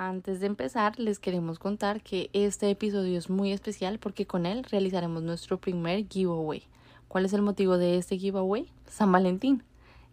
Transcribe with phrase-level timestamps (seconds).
[0.00, 4.62] Antes de empezar, les queremos contar que este episodio es muy especial porque con él
[4.62, 6.62] realizaremos nuestro primer giveaway.
[7.08, 8.70] ¿Cuál es el motivo de este giveaway?
[8.86, 9.64] San Valentín.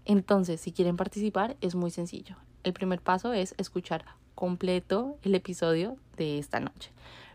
[0.05, 2.35] Entonces, si quieren participar, es muy sencillo.
[2.63, 6.89] El primer paso es escuchar completo el episodio de esta noche.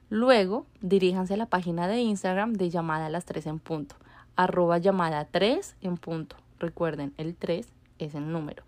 [0.09, 3.95] Luego, diríjanse a la página de Instagram de llamada a las 3 en punto.
[4.35, 6.35] Arroba llamada 3 en punto.
[6.59, 7.69] Recuerden, el 3
[8.01, 8.65] es el número.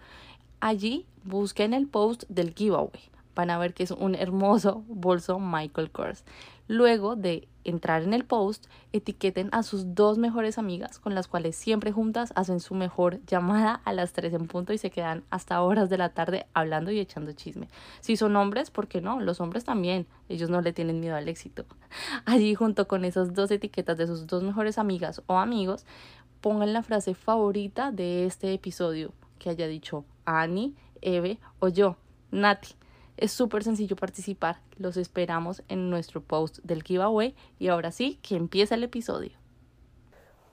[0.61, 5.91] Allí busquen el post del giveaway van a ver que es un hermoso bolso Michael
[5.91, 6.25] Kors.
[6.69, 11.57] Luego de entrar en el post, etiqueten a sus dos mejores amigas con las cuales
[11.57, 15.61] siempre juntas hacen su mejor llamada a las 3 en punto y se quedan hasta
[15.63, 17.69] horas de la tarde hablando y echando chisme.
[18.01, 19.21] Si son hombres, ¿por qué no?
[19.21, 21.65] Los hombres también, ellos no le tienen miedo al éxito.
[22.25, 25.85] Allí junto con esas dos etiquetas de sus dos mejores amigas o amigos,
[26.41, 31.97] pongan la frase favorita de este episodio que haya dicho Annie, Eve o yo,
[32.31, 32.82] Nati.
[33.17, 34.61] Es súper sencillo participar.
[34.79, 37.35] Los esperamos en nuestro post del giveaway.
[37.59, 39.33] Y ahora sí, que empieza el episodio.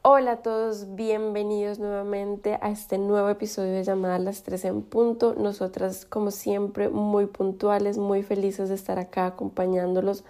[0.02, 5.36] Hola a todos, bienvenidos nuevamente a este nuevo episodio de Llamada las 3 en punto.
[5.38, 10.24] Nosotras, como siempre, muy puntuales, muy felices de estar acá acompañándolos.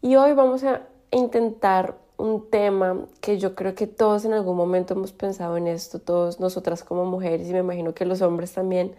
[0.00, 4.94] Y hoy vamos a intentar un tema que yo creo que todos en algún momento
[4.94, 8.94] hemos pensado en esto, todos nosotras como mujeres y me imagino que los hombres también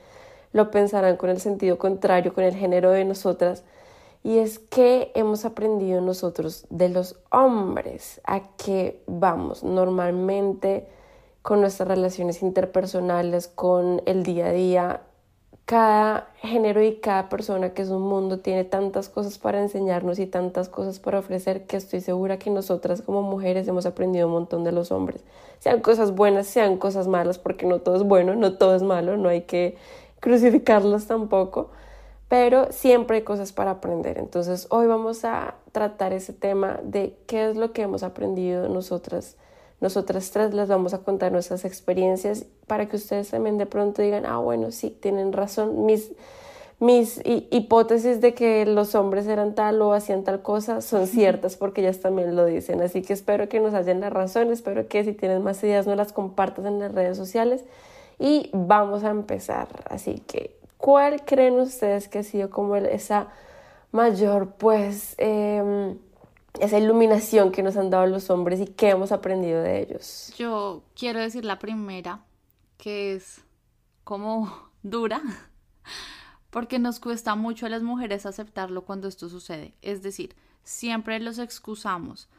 [0.51, 3.63] lo pensarán con el sentido contrario, con el género de nosotras.
[4.23, 10.87] Y es que hemos aprendido nosotros de los hombres a que vamos normalmente
[11.41, 15.01] con nuestras relaciones interpersonales, con el día a día.
[15.63, 20.25] Cada género y cada persona que es un mundo tiene tantas cosas para enseñarnos y
[20.25, 24.65] tantas cosas para ofrecer que estoy segura que nosotras como mujeres hemos aprendido un montón
[24.65, 25.23] de los hombres.
[25.59, 29.15] Sean cosas buenas, sean cosas malas, porque no todo es bueno, no todo es malo,
[29.15, 29.77] no hay que
[30.19, 31.69] crucificarlos tampoco,
[32.27, 34.17] pero siempre hay cosas para aprender.
[34.17, 39.35] Entonces hoy vamos a tratar ese tema de qué es lo que hemos aprendido nosotras.
[39.79, 44.25] Nosotras tres les vamos a contar nuestras experiencias para que ustedes también de pronto digan,
[44.25, 46.11] ah, bueno, sí, tienen razón, mis,
[46.79, 51.81] mis hipótesis de que los hombres eran tal o hacían tal cosa son ciertas porque
[51.81, 52.81] ellas también lo dicen.
[52.81, 55.95] Así que espero que nos hayan la razón, espero que si tienen más ideas no
[55.95, 57.63] las compartas en las redes sociales
[58.19, 59.67] y vamos a empezar.
[59.89, 63.27] Así que, ¿cuál creen ustedes que ha sido como esa
[63.91, 65.97] mayor, pues, em,
[66.59, 70.33] esa iluminación que nos han dado los hombres y qué hemos aprendido de ellos?
[70.37, 72.23] Yo quiero decir la primera,
[72.77, 73.41] que es
[74.03, 75.21] como dura,
[76.49, 79.73] porque nos cuesta mucho a las mujeres aceptarlo cuando esto sucede.
[79.81, 82.29] Es decir, siempre los excusamos.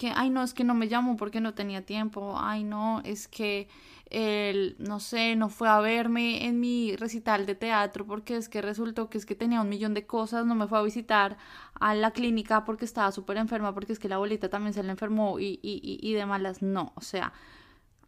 [0.00, 2.36] Que, ay, no, es que no me llamo porque no tenía tiempo.
[2.38, 3.68] Ay, no, es que
[4.06, 8.62] él, no sé, no fue a verme en mi recital de teatro porque es que
[8.62, 11.36] resultó que es que tenía un millón de cosas, no me fue a visitar
[11.78, 14.90] a la clínica porque estaba súper enferma, porque es que la abuelita también se le
[14.90, 17.34] enfermó y, y, y de malas, no, o sea,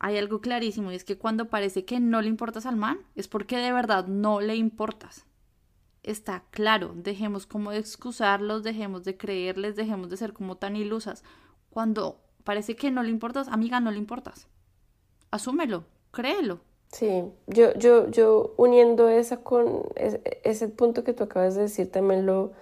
[0.00, 3.28] hay algo clarísimo y es que cuando parece que no le importas al man, es
[3.28, 5.26] porque de verdad no le importas.
[6.02, 11.22] Está claro, dejemos como de excusarlos, dejemos de creerles, dejemos de ser como tan ilusas.
[11.72, 14.46] Cuando parece que no le importas, amiga, no le importas
[15.32, 16.60] asúmelo, créelo.
[16.92, 22.26] Sí, yo, yo, yo uniendo esa con ese, punto que tú acabas de decir, también
[22.26, 22.52] lo,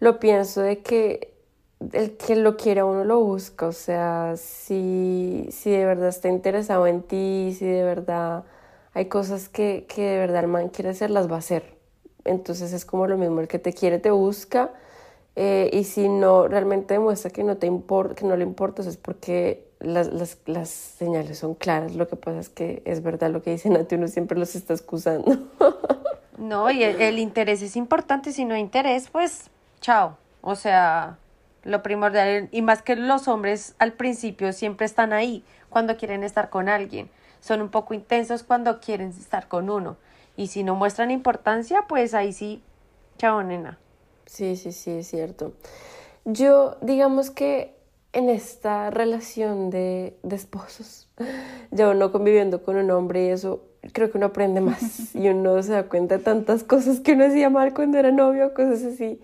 [0.00, 1.34] lo pienso de que
[1.92, 6.86] el que lo quiere uno lo busca, o sea, si, si de verdad está interesado
[6.86, 8.44] en ti, si de verdad
[8.94, 11.76] hay cosas que, que de verdad el man quiere hacer, las va a hacer.
[12.24, 14.72] Entonces es como lo mismo, el que te quiere te busca
[15.38, 18.96] eh, y si no realmente demuestra que no, te importa, que no le importas es
[18.96, 21.94] porque las, las, las, señales son claras.
[21.94, 24.72] Lo que pasa es que es verdad lo que dicen Nati, uno siempre los está
[24.72, 25.38] excusando.
[26.38, 28.32] no, y el, interés es importante.
[28.32, 29.50] Si no hay interés, pues
[29.82, 30.16] chao.
[30.40, 31.18] O sea,
[31.64, 36.48] lo primordial, y más que los hombres al principio siempre están ahí cuando quieren estar
[36.48, 37.10] con alguien.
[37.40, 39.98] Son un poco intensos cuando quieren estar con uno.
[40.34, 42.62] Y si no muestran importancia, pues ahí sí,
[43.18, 43.78] chao, nena.
[44.26, 45.52] Sí, sí, sí, es cierto.
[46.24, 47.76] Yo, digamos que
[48.12, 51.08] en esta relación de, de esposos,
[51.70, 53.62] yo no conviviendo con un hombre y eso,
[53.92, 57.26] creo que uno aprende más y uno se da cuenta de tantas cosas que uno
[57.26, 59.20] hacía mal cuando era novio, cosas así.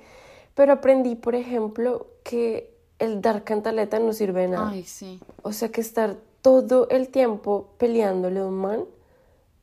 [0.54, 4.70] Pero aprendí, por ejemplo, que el dar cantaleta no sirve de nada.
[4.70, 5.20] Ay, sí.
[5.42, 8.84] O sea que estar todo el tiempo peleándole a un man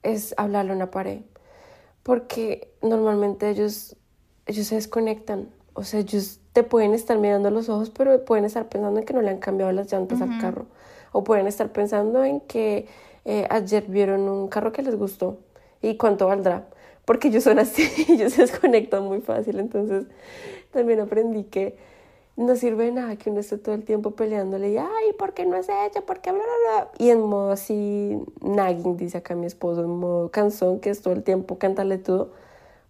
[0.03, 1.21] es hablarle a una pared.
[2.03, 3.95] Porque normalmente ellos,
[4.49, 5.47] ellos se desconectan.
[5.73, 9.05] O sea, ellos te pueden estar mirando a los ojos, pero pueden estar pensando en
[9.05, 10.65] que no le han cambiado las llantas al carro.
[11.11, 12.87] O pueden estar pensando en que
[13.25, 15.37] eh, ayer vieron un carro que les gustó
[15.81, 16.67] y cuánto valdrá.
[17.05, 19.59] Porque ellos son así, ellos se desconectan muy fácil.
[19.59, 20.05] Entonces,
[20.71, 21.77] también aprendí que
[22.35, 25.45] no sirve de nada que uno esté todo el tiempo peleándole y, ay, ¿por qué
[25.45, 26.01] no es ella?
[26.05, 26.91] ¿Por qué bla, bla, bla?
[26.97, 31.13] Y en modo así, nagging, dice acá mi esposo, en modo canción, que es todo
[31.13, 32.31] el tiempo cántale todo,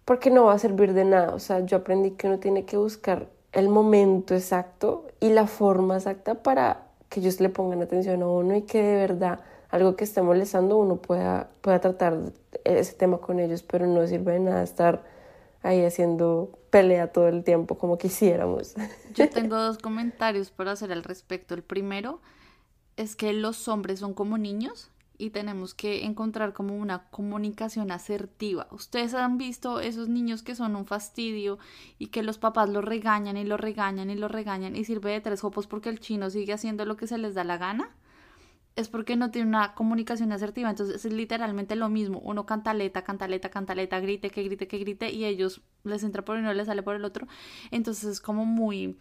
[0.04, 1.34] porque no va a servir de nada.
[1.34, 5.96] O sea, yo aprendí que uno tiene que buscar el momento exacto y la forma
[5.96, 10.04] exacta para que ellos le pongan atención a uno y que de verdad algo que
[10.04, 12.18] esté molestando uno pueda, pueda tratar
[12.64, 15.04] ese tema con ellos, pero no sirve de nada estar
[15.62, 18.74] ahí haciendo pelea todo el tiempo como quisiéramos.
[19.14, 21.54] Yo tengo dos comentarios para hacer al respecto.
[21.54, 22.20] El primero
[22.96, 28.66] es que los hombres son como niños y tenemos que encontrar como una comunicación asertiva.
[28.70, 31.58] Ustedes han visto esos niños que son un fastidio
[31.98, 35.20] y que los papás los regañan y los regañan y los regañan y sirve de
[35.20, 37.90] tres copos porque el chino sigue haciendo lo que se les da la gana
[38.76, 40.70] es porque no tiene una comunicación asertiva.
[40.70, 42.20] Entonces es literalmente lo mismo.
[42.20, 46.52] Uno cantaleta, cantaleta, cantaleta, grite, que grite, que grite, y ellos les entra por uno
[46.52, 47.26] les sale por el otro.
[47.70, 48.96] Entonces es como muy.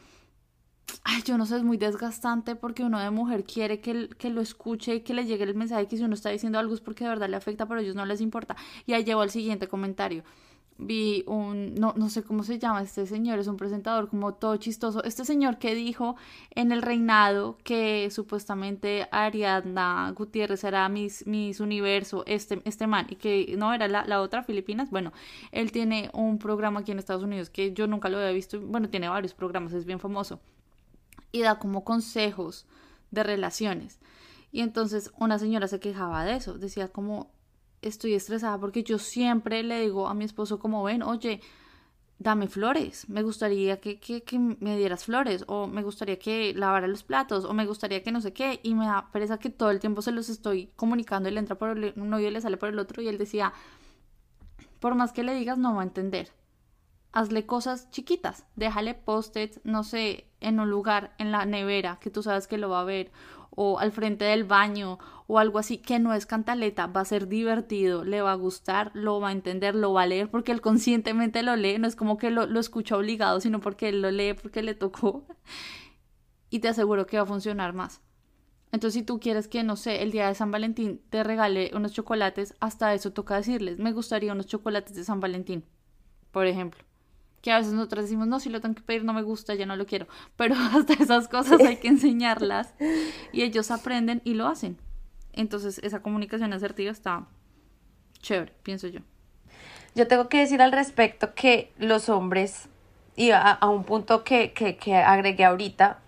[1.03, 4.41] Ay, yo no sé, es muy desgastante porque uno de mujer quiere que, que lo
[4.41, 7.03] escuche y que le llegue el mensaje que si uno está diciendo algo es porque
[7.03, 8.55] de verdad le afecta, pero a ellos no les importa.
[8.85, 10.23] Y ahí llevo al siguiente comentario
[10.79, 14.55] vi un, no, no sé cómo se llama este señor, es un presentador como todo
[14.57, 15.03] chistoso.
[15.03, 16.15] Este señor que dijo
[16.51, 23.15] en el reinado que supuestamente Ariadna Gutiérrez era Miss, Miss Universo, este, este man, y
[23.15, 24.89] que no era la, la otra, Filipinas.
[24.89, 25.11] Bueno,
[25.51, 28.89] él tiene un programa aquí en Estados Unidos que yo nunca lo había visto, bueno,
[28.89, 30.39] tiene varios programas, es bien famoso,
[31.31, 32.65] y da como consejos
[33.11, 33.99] de relaciones.
[34.51, 37.31] Y entonces una señora se quejaba de eso, decía como
[37.81, 41.41] estoy estresada porque yo siempre le digo a mi esposo como ven, oye,
[42.19, 47.03] dame flores, me gustaría que, que, me dieras flores, o me gustaría que lavara los
[47.03, 49.79] platos, o me gustaría que no sé qué, y me da pereza que todo el
[49.79, 53.01] tiempo se los estoy comunicando le entra por uno y le sale por el otro,
[53.01, 53.53] y él decía,
[54.79, 56.31] por más que le digas, no va a entender.
[57.13, 62.23] Hazle cosas chiquitas, déjale post-its, no sé, en un lugar, en la nevera, que tú
[62.23, 63.11] sabes que lo va a ver,
[63.51, 67.27] o al frente del baño o algo así que no es cantaleta, va a ser
[67.27, 70.61] divertido, le va a gustar, lo va a entender, lo va a leer porque él
[70.61, 74.11] conscientemente lo lee, no es como que lo, lo escucha obligado, sino porque él lo
[74.11, 75.25] lee porque le tocó
[76.49, 78.01] y te aseguro que va a funcionar más.
[78.71, 81.91] Entonces, si tú quieres que, no sé, el día de San Valentín te regale unos
[81.91, 85.65] chocolates, hasta eso toca decirles, me gustaría unos chocolates de San Valentín,
[86.31, 86.88] por ejemplo
[87.41, 89.65] que a veces nosotros decimos, no, si lo tengo que pedir, no me gusta, ya
[89.65, 90.07] no lo quiero.
[90.35, 92.73] Pero hasta esas cosas hay que enseñarlas
[93.31, 94.77] y ellos aprenden y lo hacen.
[95.33, 97.27] Entonces, esa comunicación asertiva está
[98.21, 99.01] chévere, pienso yo.
[99.95, 102.67] Yo tengo que decir al respecto que los hombres,
[103.15, 105.99] y a, un punto que, que, que, agregué ahorita,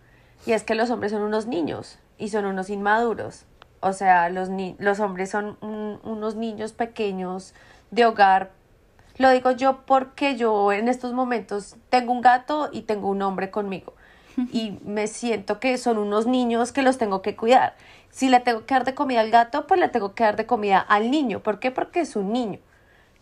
[0.46, 3.46] y es que los hombres son unos niños y son unos inmaduros.
[3.80, 7.54] O sea, los, ni los hombres son unos niños pequeños
[7.90, 8.52] de hogar
[9.22, 13.50] lo digo yo porque yo en estos momentos tengo un gato y tengo un hombre
[13.52, 13.94] conmigo
[14.52, 17.76] y me siento que son unos niños que los tengo que cuidar.
[18.10, 20.46] Si le tengo que dar de comida al gato, pues le tengo que dar de
[20.46, 21.42] comida al niño.
[21.42, 21.72] ¿Por qué?
[21.72, 22.60] Porque es un niño.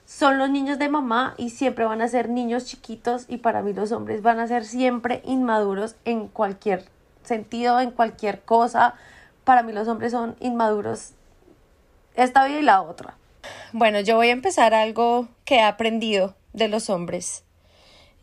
[0.06, 3.74] Son los niños de mamá y siempre van a ser niños chiquitos y para mí
[3.74, 6.86] los hombres van a ser siempre inmaduros en cualquier
[7.24, 8.96] sentido, en cualquier cosa.
[9.44, 11.12] Para mí los hombres son inmaduros
[12.16, 13.18] esta vida y la otra.
[13.72, 17.44] Bueno, yo voy a empezar algo que he aprendido de los hombres.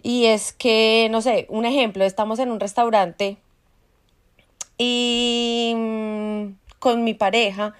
[0.02, 3.38] Y es que, no sé, un ejemplo, estamos en un restaurante
[4.78, 6.46] y mm,
[6.78, 7.74] con mi pareja.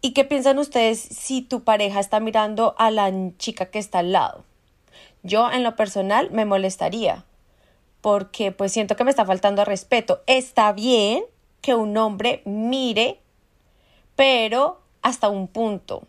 [0.00, 4.12] ¿Y qué piensan ustedes si tu pareja está mirando a la chica que está al
[4.12, 4.44] lado?
[5.22, 7.24] Yo en lo personal me molestaría
[8.02, 10.22] porque pues siento que me está faltando respeto.
[10.26, 11.24] Está bien
[11.62, 13.18] que un hombre mire,
[14.14, 16.02] pero hasta un punto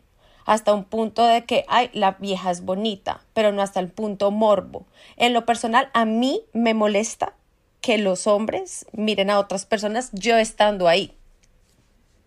[0.45, 4.31] hasta un punto de que, ay, la vieja es bonita, pero no hasta el punto
[4.31, 4.85] morbo.
[5.17, 7.33] En lo personal, a mí me molesta
[7.81, 11.13] que los hombres miren a otras personas yo estando ahí.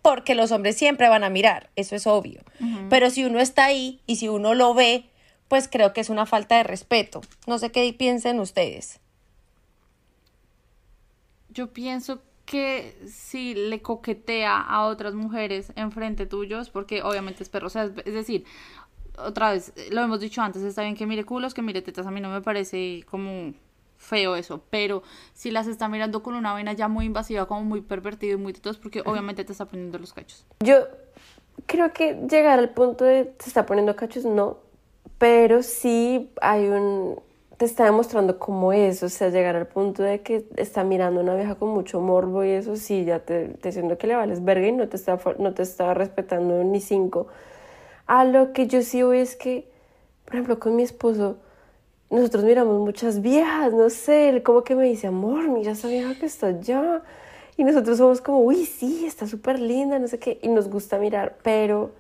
[0.03, 2.43] Porque los hombres siempre van a mirar, eso es obvio.
[2.89, 5.05] Pero si uno está ahí y si uno lo ve,
[5.49, 7.21] pues creo que es una falta de respeto.
[7.47, 9.01] No sé qué piensen ustedes.
[11.49, 17.67] Yo pienso que si le coquetea a otras mujeres enfrente tuyos, porque obviamente es perro,
[17.67, 18.45] o sea, es, es decir,
[19.19, 22.11] otra vez, lo hemos dicho antes, está bien que mire culos, que mire tetas, a
[22.11, 23.53] mí no me parece como
[23.99, 25.03] feo eso, pero
[25.35, 28.55] si las está mirando con una vena ya muy invasiva, como muy pervertido y muy
[28.55, 30.47] tetos, porque obviamente te está poniendo los cachos.
[30.61, 30.87] Yo
[31.67, 34.59] creo que llegar al punto de te está poniendo cachos, no,
[35.19, 37.21] pero sí hay un,
[37.59, 41.23] te está demostrando cómo es, o sea, llegar al punto de que está mirando a
[41.25, 44.45] una vieja con mucho morbo y eso sí, ya te, te siento que le vales
[44.45, 47.27] verga y no te está, no te está respetando ni cinco.
[48.07, 49.69] A lo que yo sí voy es que,
[50.25, 51.39] por ejemplo, con mi esposo,
[52.11, 56.15] nosotros miramos muchas viejas, no sé, él como que me dice, amor, mira esa vieja
[56.15, 57.03] que está allá.
[57.57, 60.99] Y nosotros somos como, uy, sí, está súper linda, no sé qué, y nos gusta
[60.99, 61.91] mirar, pero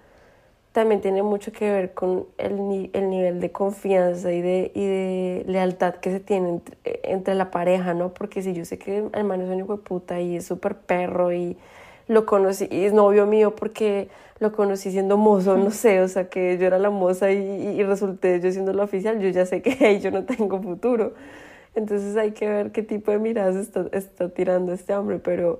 [0.79, 5.45] también tiene mucho que ver con el, el nivel de confianza y de, y de
[5.49, 8.15] lealtad que se tiene entre, entre, la pareja, ¿no?
[8.15, 10.77] Porque si yo sé que el man es un hijo de puta y es súper
[10.77, 11.57] perro y
[12.07, 14.09] lo conocí, y es novio mío porque
[14.39, 17.83] lo conocí siendo mozo, no sé, o sea, que yo era la moza y, y
[17.83, 21.15] resulté yo siendo la oficial, yo ya sé que ahí yo no tengo futuro.
[21.75, 25.59] Entonces hay que ver qué tipo de miradas está, está tirando este hombre, pero,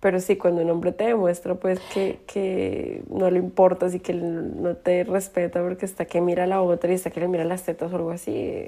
[0.00, 4.14] pero sí, cuando un hombre te demuestra pues que, que no le importas y que
[4.14, 7.44] no te respeta porque está que mira a la otra y está que le mira
[7.44, 8.66] las tetas o algo así,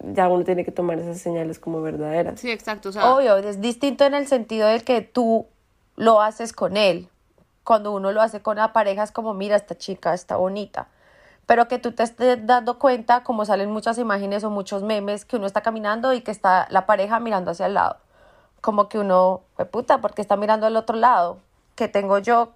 [0.00, 2.40] ya uno tiene que tomar esas señales como verdaderas.
[2.40, 2.88] Sí, exacto.
[2.88, 5.46] O sea, Obvio, es distinto en el sentido de que tú
[5.94, 7.08] lo haces con él.
[7.62, 10.88] Cuando uno lo hace con la pareja es como, mira, esta chica está bonita.
[11.46, 15.36] Pero que tú te estés dando cuenta, como salen muchas imágenes o muchos memes, que
[15.36, 17.96] uno está caminando y que está la pareja mirando hacia el lado.
[18.60, 21.38] Como que uno, puta, porque está mirando al otro lado.
[21.74, 22.52] Que tengo yo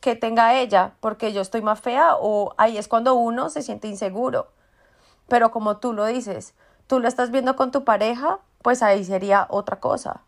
[0.00, 3.88] que tenga ella, porque yo estoy más fea, o ahí es cuando uno se siente
[3.88, 4.46] inseguro.
[5.26, 6.54] Pero como tú lo dices,
[6.86, 10.22] tú lo estás viendo con tu pareja, pues ahí sería otra cosa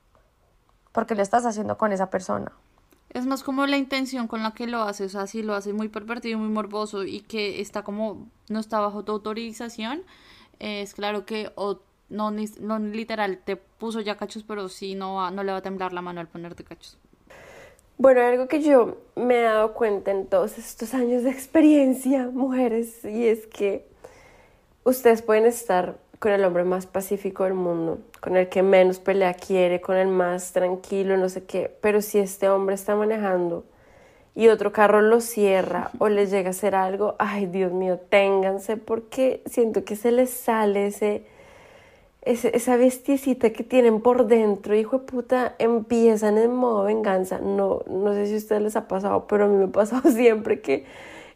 [0.93, 2.53] porque lo estás haciendo con esa persona.
[3.11, 5.73] Es más como la intención con la que lo hace, o sea, si lo hace
[5.73, 10.03] muy pervertido, muy morboso y que está como, no está bajo tu autorización,
[10.61, 11.53] es claro que
[12.11, 15.63] no, no literal te puso ya cachos, pero sí no, va, no le va a
[15.63, 16.99] temblar la mano al ponerte cachos.
[17.97, 23.05] Bueno, algo que yo me he dado cuenta en todos estos años de experiencia, mujeres,
[23.05, 23.87] y es que
[24.85, 29.35] ustedes pueden estar con el hombre más pacífico del mundo, con el que menos pelea
[29.35, 33.65] quiere, con el más tranquilo, no sé qué, pero si este hombre está manejando
[34.35, 38.77] y otro carro lo cierra o le llega a hacer algo, ay Dios mío, ténganse
[38.77, 41.25] porque siento que se les sale ese
[42.23, 47.39] esa bestiecita que tienen por dentro, hijo de puta, empiezan en modo venganza.
[47.39, 50.11] No, no sé si a ustedes les ha pasado, pero a mí me ha pasado
[50.13, 50.85] siempre que,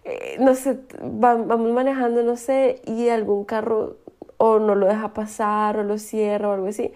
[0.04, 3.96] eh, no sé, vamos manejando, no sé, y algún carro
[4.36, 6.92] o no lo deja pasar o lo cierra o algo así.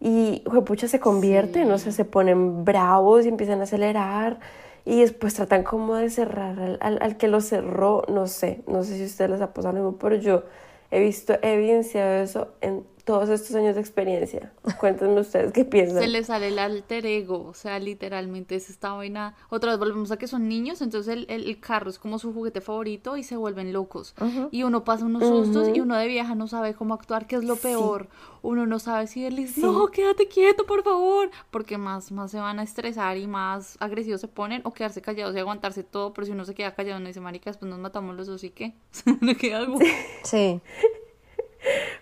[0.00, 4.40] Y, pucha, se convierte, no sé, se ponen bravos y empiezan a acelerar
[4.84, 8.82] y después tratan como de cerrar al, al, al, que lo cerró, no sé, no
[8.82, 10.42] sé si a ustedes les ha pasado lo mismo, pero yo
[10.90, 14.52] he visto evidenciado eso en todos estos años de experiencia.
[14.80, 16.02] Cuéntenme ustedes qué piensan.
[16.02, 19.34] Se les sale el alter ego, o sea, literalmente es esta vaina.
[19.50, 22.32] Otra vez volvemos a que son niños, entonces el, el, el carro es como su
[22.32, 24.14] juguete favorito y se vuelven locos.
[24.20, 24.48] Uh -huh.
[24.50, 25.76] Y uno pasa unos sustos uh -huh.
[25.76, 28.08] y uno de vieja no sabe cómo actuar, que es lo peor.
[28.10, 28.28] Sí.
[28.42, 29.62] Uno no sabe si él dice, sí.
[29.62, 34.20] no, quédate quieto, por favor, porque más, más se van a estresar y más agresivos
[34.20, 37.06] se ponen, o quedarse callados y aguantarse todo, pero si uno se queda callado, no
[37.06, 38.74] dice, marica, después nos matamos los dos y qué.
[39.40, 39.78] ¿Qué hago?
[40.22, 40.60] Sí.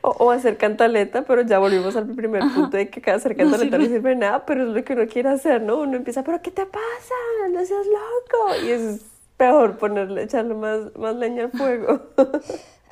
[0.00, 3.84] O, o, hacer cantaleta, pero ya volvimos al primer punto de que hacer cantaleta no,
[3.84, 5.78] sirve nada, pero es lo que uno quiere hacer, ¿no?
[5.78, 7.14] Uno empieza, pero ¿qué te pasa?
[7.50, 8.64] No seas loco.
[8.64, 9.00] Y es
[9.36, 12.02] peor ponerle, echarle más, más leña al fuego.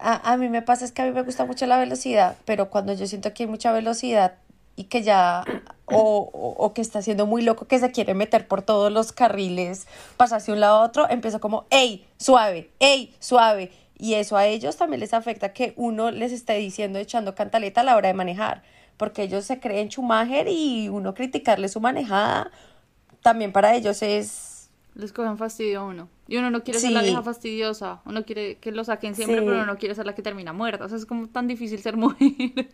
[0.02, 2.70] A, a mí me pasa es que a mí me gusta mucho la velocidad, pero
[2.70, 4.38] cuando yo siento que hay mucha velocidad
[4.74, 5.44] y que ya,
[5.84, 9.12] o, o, o, que está siendo muy loco, que se quiere meter por todos los
[9.12, 9.86] carriles,
[10.16, 12.70] pasarse de un lado a otro, empiezo como, ¡ey, suave!
[12.78, 13.70] ¡ey, suave!
[14.00, 17.84] Y eso a ellos también les afecta que uno les esté diciendo, echando cantaleta a
[17.84, 18.62] la hora de manejar,
[18.96, 22.50] porque ellos se creen Schumacher y uno criticarle su manejada,
[23.22, 24.70] también para ellos es...
[24.94, 26.08] Les cogen fastidio a uno.
[26.28, 26.86] Y uno no quiere sí.
[26.86, 29.44] ser la vieja fastidiosa, uno quiere que lo saquen siempre, sí.
[29.44, 30.86] pero uno no quiere ser la que termina muerta.
[30.86, 32.70] O sea, es como tan difícil ser mujer.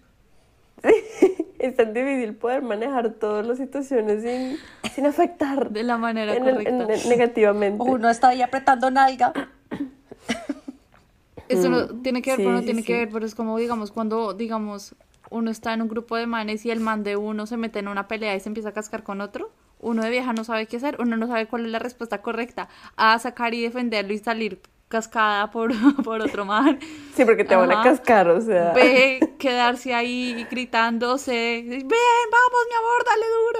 [1.59, 4.59] es tan difícil poder manejar todas las situaciones sin,
[4.95, 6.85] sin afectar de la manera en correcta.
[6.85, 7.83] El, en, negativamente.
[7.83, 9.33] Uno está ahí apretando nalga.
[11.49, 13.59] Eso no tiene que ver, sí, pero no tiene sí, que ver, pero es como,
[13.59, 14.95] digamos, cuando, digamos,
[15.31, 17.89] uno está en un grupo de manes y el man de uno se mete en
[17.89, 19.51] una pelea y se empieza a cascar con otro,
[19.81, 22.69] uno de vieja no sabe qué hacer, uno no sabe cuál es la respuesta correcta
[22.97, 25.73] a sacar y defenderlo y salir cascada por,
[26.05, 26.79] por otro man.
[27.15, 27.67] Sí, porque te Ajá.
[27.67, 28.73] van a cascar, o sea.
[28.73, 33.57] Ve, quedarse ahí gritándose, ven, vamos, mi amor, dale duro.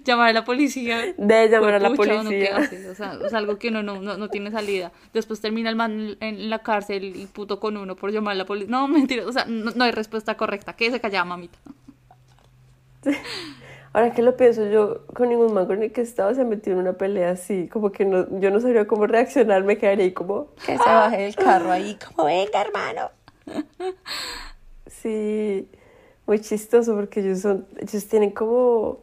[0.04, 1.14] llamar a la policía.
[1.16, 2.68] De llamar a la Pucha, ¿uno policía.
[2.68, 2.88] qué?
[2.88, 4.92] O sea, es algo que no, no, no, no tiene salida.
[5.12, 8.46] Después termina el man en la cárcel y puto con uno por llamar a la
[8.46, 8.70] policía.
[8.70, 10.74] No, mentira, o sea, no, no hay respuesta correcta.
[10.74, 11.58] ¿Qué se callaba, mamita?
[13.92, 16.78] Ahora que lo pienso, yo con ningún man con el que estaba se metió en
[16.78, 20.48] una pelea así, como que no, yo no sabía cómo reaccionar, me quedaría ahí como,
[20.64, 23.10] Que se baje del carro ahí, como venga, hermano.
[24.86, 25.68] sí,
[26.26, 29.00] muy chistoso porque ellos son, ellos tienen como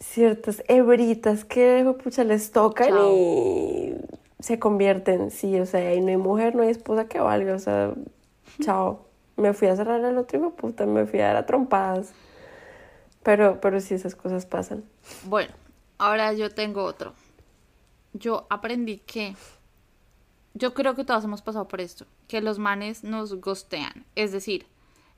[0.00, 3.14] ciertas hebritas que pucha les tocan Chao.
[3.14, 3.94] y
[4.40, 7.58] se convierten, sí, o sea, ahí no hay mujer, no hay esposa que valga, o
[7.60, 7.92] sea,
[8.60, 9.06] chao,
[9.36, 12.12] me fui a cerrar al otro hijo puta, me fui a dar a trompadas,
[13.22, 14.84] pero, pero sí, esas cosas pasan.
[15.24, 15.52] Bueno,
[15.98, 17.14] ahora yo tengo otro.
[18.12, 19.34] Yo aprendí que.
[20.54, 22.06] Yo creo que todos hemos pasado por esto.
[22.26, 24.06] Que los manes nos ghostean.
[24.16, 24.66] Es decir,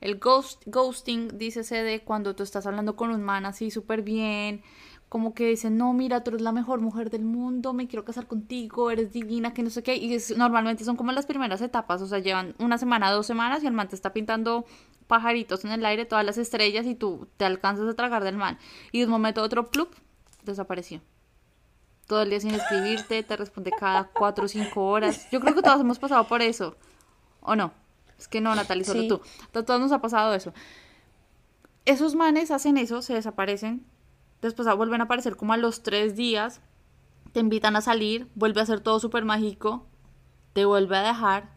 [0.01, 4.63] el ghost, ghosting, dícese de cuando tú estás hablando con un man así súper bien.
[5.09, 8.29] Como que dicen, no, mira, tú eres la mejor mujer del mundo, me quiero casar
[8.29, 9.97] contigo, eres divina, que no sé qué.
[9.97, 13.65] Y es- normalmente son como las primeras etapas, o sea, llevan una semana, dos semanas
[13.65, 14.67] y el man te está pintando
[15.11, 18.59] pajaritos en el aire, todas las estrellas y tú te alcanzas a tragar del man.
[18.93, 19.93] Y de un momento a otro, plup,
[20.45, 21.03] desapareció.
[22.07, 25.29] Todo el día sin escribirte, te responde cada cuatro o cinco horas.
[25.31, 26.77] Yo creo que todos hemos pasado por eso.
[27.41, 27.73] ¿O no?
[28.19, 29.09] Es que no, Natalie, solo Sí.
[29.09, 29.21] tú.
[29.53, 30.53] A todos nos ha pasado eso.
[31.85, 33.85] Esos manes hacen eso, se desaparecen.
[34.43, 36.61] Después ah, vuelven a aparecer como a los tres días.
[37.33, 39.87] Te invitan a salir, vuelve a ser todo súper mágico.
[40.53, 41.51] Te vuelve a dejar.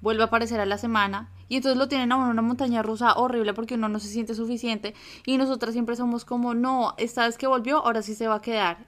[0.00, 1.30] Vuelve a aparecer a la semana.
[1.52, 4.34] Y entonces lo tienen a en una montaña rusa horrible porque uno no se siente
[4.34, 4.94] suficiente.
[5.26, 8.40] Y nosotras siempre somos como, no, esta vez que volvió, ahora sí se va a
[8.40, 8.86] quedar.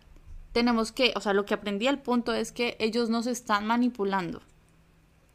[0.53, 4.41] Tenemos que, o sea, lo que aprendí al punto es que ellos nos están manipulando.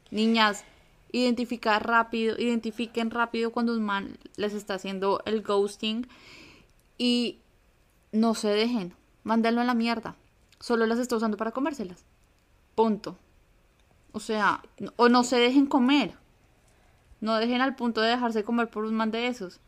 [0.09, 0.65] Niñas,
[1.11, 6.07] identificar rápido, identifiquen rápido cuando un man les está haciendo el ghosting
[6.97, 7.41] y
[8.11, 10.15] no se dejen, mándenlo a la mierda.
[10.59, 12.03] Solo las está usando para comérselas.
[12.73, 13.19] Punto.
[14.13, 14.63] O sea,
[14.95, 16.17] o no se dejen comer.
[17.21, 19.59] No dejen al punto de dejarse comer por un man de esos.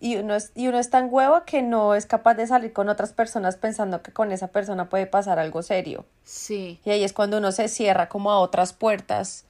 [0.00, 2.88] Y uno, es, y uno es tan huevo que no es capaz de salir con
[2.88, 6.04] otras personas pensando que con esa persona puede pasar algo serio.
[6.24, 6.78] Sí.
[6.84, 9.46] Y ahí es cuando uno se cierra como a otras puertas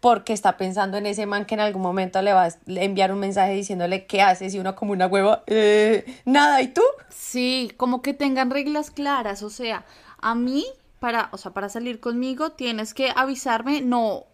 [0.00, 3.20] porque está pensando en ese man que en algún momento le va a enviar un
[3.20, 6.82] mensaje diciéndole qué haces y uno como una hueva, "Eh, nada, ¿y tú?
[7.08, 9.86] Sí, como que tengan reglas claras, o sea,
[10.20, 10.66] a mí
[11.00, 14.24] para, o sea, para salir conmigo tienes que avisarme, no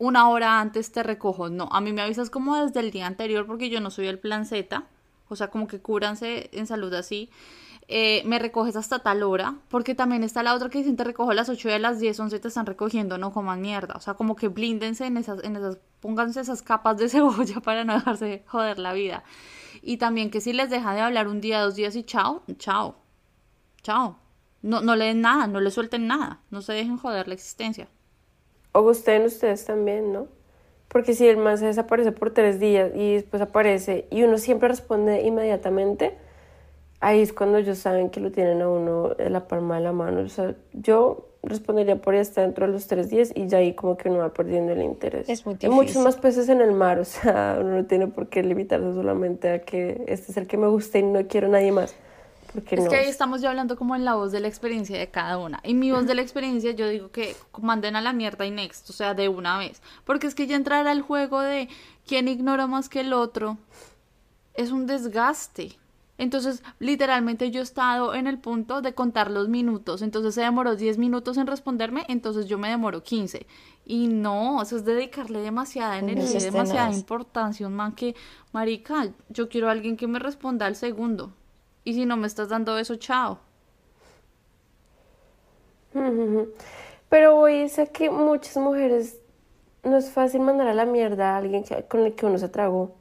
[0.00, 3.46] una hora antes te recojo, no, a mí me avisas como desde el día anterior
[3.46, 4.82] porque yo no soy el plan Z,
[5.28, 7.28] o sea, como que cúranse en salud así.
[7.86, 11.32] Eh, me recoges hasta tal hora, porque también está la otra que dicen te recojo
[11.32, 14.00] a las 8 y a las 10, 11 te están recogiendo, no coman mierda, o
[14.00, 17.92] sea, como que blíndense en esas, en esas, pónganse esas capas de cebolla para no
[17.92, 19.22] dejarse joder la vida.
[19.82, 22.96] Y también que si les deja de hablar un día, dos días y chao, chao,
[23.82, 24.18] chao.
[24.62, 27.88] No, no le den nada, no le suelten nada, no se dejen joder la existencia.
[28.72, 30.28] O gusten ustedes también, ¿no?
[30.88, 34.68] Porque si el man se desaparece por tres días y después aparece y uno siempre
[34.68, 36.16] responde inmediatamente,
[37.00, 39.92] ahí es cuando ellos saben que lo tienen a uno en la palma de la
[39.92, 40.20] mano.
[40.22, 43.96] O sea, yo respondería por esta dentro de los tres días y ya ahí como
[43.96, 45.28] que uno va perdiendo el interés.
[45.28, 48.28] Es muy Hay muchos más peces en el mar, o sea, uno no tiene por
[48.28, 51.72] qué limitarse solamente a que este es el que me gusta y no quiero nadie
[51.72, 51.94] más.
[52.52, 52.90] Porque Es no.
[52.90, 55.60] que ahí estamos ya hablando como en la voz de la experiencia de cada una.
[55.64, 58.90] Y mi voz de la experiencia yo digo que manden a la mierda y next,
[58.90, 59.82] o sea, de una vez.
[60.04, 61.68] Porque es que ya entrar al juego de
[62.06, 63.58] quién ignora más que el otro
[64.54, 65.76] es un desgaste.
[66.18, 70.02] Entonces, literalmente yo he estado en el punto de contar los minutos.
[70.02, 73.46] Entonces se demoró 10 minutos en responderme, entonces yo me demoro 15.
[73.86, 77.66] Y no, eso es dedicarle demasiada energía, demasiada importancia.
[77.66, 78.14] Un man que,
[78.52, 81.32] marica, yo quiero a alguien que me responda al segundo.
[81.84, 83.38] Y si no me estás dando eso, chao.
[87.08, 89.16] Pero hoy sé que muchas mujeres
[89.82, 92.48] no es fácil mandar a la mierda a alguien que- con el que uno se
[92.48, 92.92] tragó.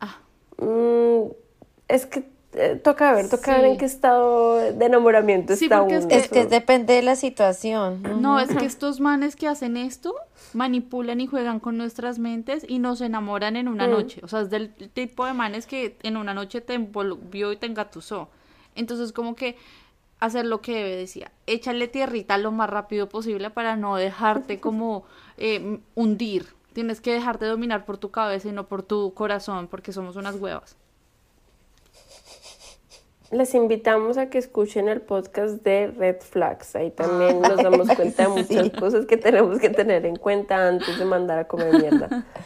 [0.00, 0.18] Ah,
[0.58, 1.30] Mm,
[1.88, 5.96] es que eh, toca ver, toca ver en qué estado de enamoramiento Sí, está porque
[5.96, 6.08] es uno.
[6.08, 8.22] que- Es que depende de la situación.
[8.22, 10.14] no, es que estos manes que hacen esto
[10.54, 14.20] manipulan y juegan con nuestras mentes y nos enamoran en una noche.
[14.22, 17.66] O sea, es del tipo de manes que en una noche te envolvió y te
[17.66, 18.28] engatusó.
[18.74, 19.56] Entonces, como que
[20.20, 25.04] hacer lo que debe, decía, échale tierrita lo más rápido posible para no dejarte como
[25.36, 26.46] eh, hundir.
[26.72, 30.36] Tienes que dejarte dominar por tu cabeza y no por tu corazón, porque somos unas
[30.36, 30.76] huevas.
[33.30, 36.74] Les invitamos a que escuchen el podcast de Red Flags.
[36.76, 40.98] Ahí también nos damos cuenta de muchas cosas que tenemos que tener en cuenta antes
[40.98, 42.26] de mandar a comer mierda.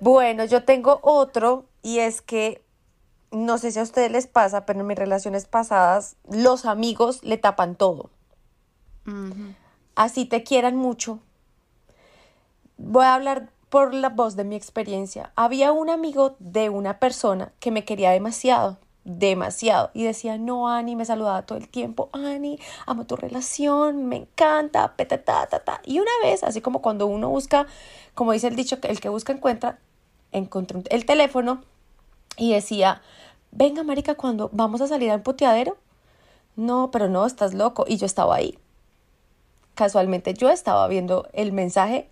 [0.00, 2.64] Bueno, yo tengo otro y es que
[3.30, 7.36] no sé si a ustedes les pasa, pero en mis relaciones pasadas los amigos le
[7.36, 8.08] tapan todo.
[9.94, 11.20] Así te quieran mucho.
[12.78, 15.32] Voy a hablar por la voz de mi experiencia.
[15.36, 18.78] Había un amigo de una persona que me quería demasiado
[19.18, 19.90] demasiado.
[19.94, 24.94] Y decía, no, Ani, me saludaba todo el tiempo, Ani, amo tu relación, me encanta,
[24.96, 25.80] peta, ta, ta.
[25.84, 27.66] Y una vez, así como cuando uno busca,
[28.14, 29.78] como dice el dicho, el que busca encuentra,
[30.32, 31.62] encontré el teléfono
[32.36, 33.02] y decía,
[33.50, 35.76] venga, marica, cuando vamos a salir al puteadero.
[36.56, 37.84] No, pero no, estás loco.
[37.88, 38.58] Y yo estaba ahí.
[39.74, 42.10] Casualmente yo estaba viendo el mensaje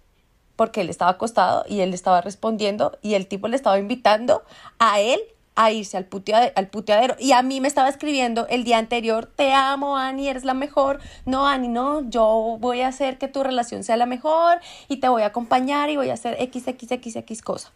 [0.56, 4.42] porque él estaba acostado y él estaba respondiendo y el tipo le estaba invitando
[4.78, 5.20] a él
[5.58, 6.06] a irse al,
[6.54, 7.16] al puteadero.
[7.18, 11.00] Y a mí me estaba escribiendo el día anterior, te amo, Ani, eres la mejor.
[11.26, 15.08] No, Ani, no, yo voy a hacer que tu relación sea la mejor y te
[15.08, 17.72] voy a acompañar y voy a hacer X, X, X, X cosa.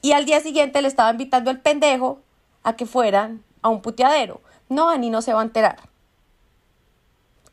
[0.00, 2.20] Y al día siguiente le estaba invitando al pendejo
[2.62, 4.40] a que fueran a un puteadero.
[4.70, 5.76] No, Ani no se va a enterar.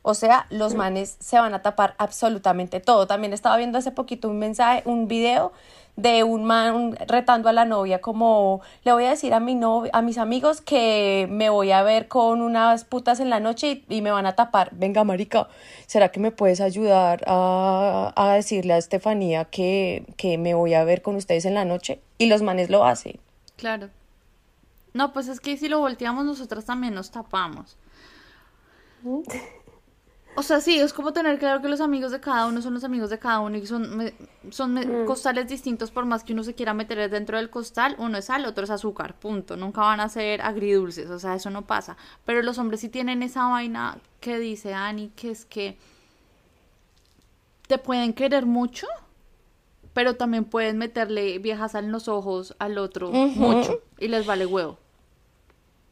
[0.01, 3.05] O sea, los manes se van a tapar absolutamente todo.
[3.05, 5.51] También estaba viendo hace poquito un mensaje, un video
[5.95, 9.91] de un man retando a la novia como le voy a decir a mi novia,
[9.93, 14.01] a mis amigos que me voy a ver con unas putas en la noche y,
[14.01, 14.69] me van a tapar.
[14.73, 15.47] Venga, marica,
[15.85, 20.83] ¿será que me puedes ayudar a, a decirle a Estefanía que, que me voy a
[20.83, 22.01] ver con ustedes en la noche?
[22.17, 23.19] Y los manes lo hacen.
[23.57, 23.89] Claro.
[24.93, 27.77] No, pues es que si lo volteamos nosotras también nos tapamos.
[30.35, 32.85] O sea, sí, es como tener claro que los amigos de cada uno son los
[32.85, 34.11] amigos de cada uno y son,
[34.49, 35.05] son mm.
[35.05, 38.45] costales distintos por más que uno se quiera meter dentro del costal, uno es sal,
[38.45, 39.57] otro es azúcar, punto.
[39.57, 41.97] Nunca van a ser agridulces, o sea, eso no pasa.
[42.23, 45.77] Pero los hombres sí tienen esa vaina que dice Ani, que es que
[47.67, 48.87] te pueden querer mucho,
[49.93, 54.77] pero también pueden meterle viejas en los ojos al otro mucho y les vale huevo.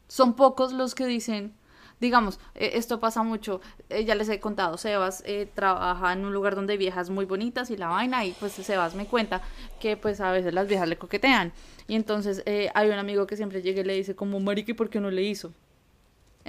[0.07, 1.53] Son pocos los que dicen,
[1.99, 6.33] digamos, eh, esto pasa mucho, eh, ya les he contado, Sebas eh, trabaja en un
[6.33, 9.41] lugar donde hay viejas muy bonitas y la vaina, y pues Sebas me cuenta
[9.79, 11.51] que pues a veces las viejas le coquetean.
[11.87, 14.99] Y entonces hay un amigo que siempre llega y le dice como, Marique, ¿por qué
[14.99, 15.51] no le hizo?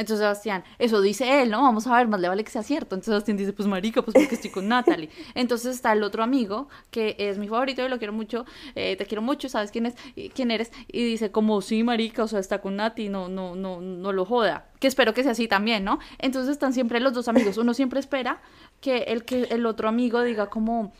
[0.00, 1.60] Entonces Sebastián, eso dice él, ¿no?
[1.60, 2.94] Vamos a ver, más le vale que sea cierto.
[2.94, 5.10] Entonces Sebastián dice, pues marica, pues porque estoy con Natalie.
[5.34, 9.04] Entonces está el otro amigo, que es mi favorito y lo quiero mucho, eh, te
[9.04, 9.94] quiero mucho, sabes quién es,
[10.34, 13.82] quién eres, y dice como, sí, marica, o sea, está con Nati, no, no, no,
[13.82, 14.70] no lo joda.
[14.78, 15.98] Que espero que sea así también, ¿no?
[16.18, 17.58] Entonces están siempre los dos amigos.
[17.58, 18.40] Uno siempre espera
[18.80, 20.94] que el, que el otro amigo diga como,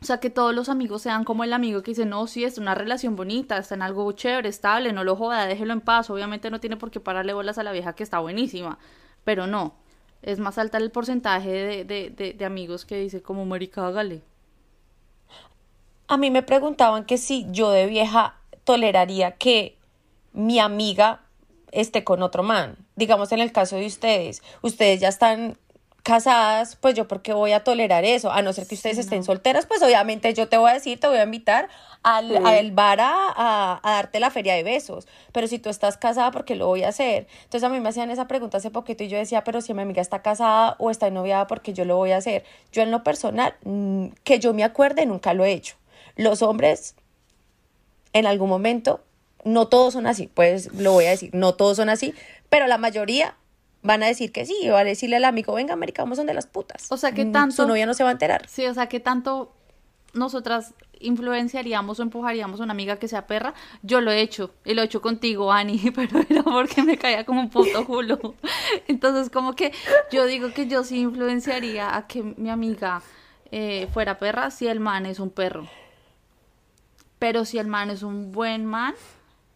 [0.00, 2.58] o sea, que todos los amigos sean como el amigo que dice, no, sí, es
[2.58, 6.10] una relación bonita, está en algo chévere, estable, no lo joda, déjelo en paz.
[6.10, 8.78] Obviamente no tiene por qué pararle bolas a la vieja que está buenísima,
[9.24, 9.74] pero no.
[10.22, 14.22] Es más alta el porcentaje de, de, de, amigos que dice como, marica, hágale.
[16.08, 19.78] A mí me preguntaban que si yo de vieja toleraría que
[20.32, 21.22] mi amiga
[21.72, 22.76] esté con otro man.
[22.96, 25.58] Digamos en el caso de ustedes, ustedes ya están
[26.06, 29.66] casadas, pues yo porque voy a tolerar eso, a no ser que ustedes estén solteras,
[29.66, 31.68] pues obviamente yo te voy a decir, te voy a invitar
[32.04, 36.54] al, bar a, darte la feria de besos, pero si tú estás casada, ¿por qué
[36.54, 37.26] lo voy a hacer?
[37.42, 39.82] Entonces a mí me hacían esa pregunta hace poquito y yo decía, pero si mi
[39.82, 42.44] amiga está casada o está noviada, ¿por qué yo lo voy a hacer?
[42.70, 45.74] Yo en lo personal, mm, que yo me acuerde, nunca lo he hecho.
[46.14, 46.94] Los hombres,
[48.12, 49.00] en algún momento,
[49.42, 52.14] no todos son así, pues lo voy a decir, no todos son así,
[52.48, 53.34] pero la mayoría
[53.86, 56.46] van a decir que sí, va a decirle al amigo, venga, América, vamos donde las
[56.46, 56.86] putas.
[56.90, 57.56] O sea, que mm, tanto...
[57.56, 58.48] Su novia no se va a enterar.
[58.48, 59.52] Sí, o sea, que tanto
[60.12, 64.74] nosotras influenciaríamos o empujaríamos a una amiga que sea perra, yo lo he hecho, y
[64.74, 68.34] lo he hecho contigo, Ani, pero era porque me caía como un puto culo.
[68.88, 69.72] Entonces, como que
[70.10, 73.02] yo digo que yo sí influenciaría a que mi amiga
[73.52, 75.68] eh, fuera perra si el man es un perro.
[77.18, 78.94] Pero si el man es un buen man,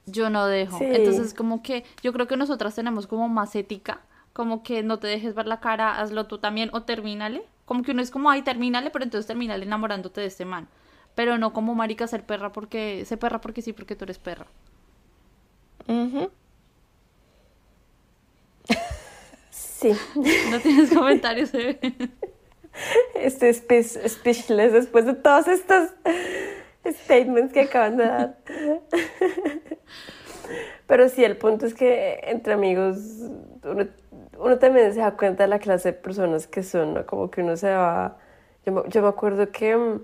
[0.07, 0.79] yo no dejo.
[0.81, 4.01] Entonces, como que yo creo que nosotras tenemos como más ética
[4.33, 7.43] como que no te dejes ver la cara, hazlo tú también o termínale.
[7.65, 10.69] Como que uno es como, ay, termínale, pero entonces termínale enamorándote de este man.
[11.15, 14.47] Pero no como marica ser perra porque, ser perra porque sí, porque tú eres perra.
[19.51, 19.93] Sí.
[20.51, 21.79] No tienes comentarios, ¿eh?
[23.15, 25.91] Este speechless después de todos estos
[26.87, 28.39] statements que acaban de dar.
[30.87, 32.99] Pero sí, el punto es que entre amigos
[33.63, 33.87] uno
[34.41, 37.07] uno también se da cuenta de la clase de personas que son, ¿no?
[37.07, 38.17] Como que uno se va...
[38.67, 40.01] Yo, yo me acuerdo que, mm,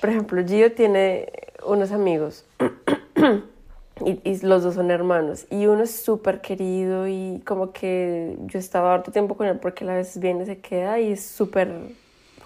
[0.00, 1.32] por ejemplo, Gio tiene
[1.64, 2.44] unos amigos
[4.04, 5.46] y, y, los dos son hermanos.
[5.50, 9.84] Y uno es súper querido y como que yo estaba harto tiempo con él porque
[9.84, 11.70] a veces viene, se queda y es súper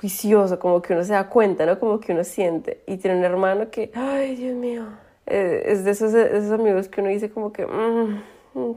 [0.01, 1.79] juicioso, como que uno se da cuenta, ¿no?
[1.79, 2.83] Como que uno siente.
[2.87, 4.87] Y tiene un hermano que, ay, Dios mío,
[5.27, 8.23] eh, es de esos, esos, amigos que uno dice como que, mm,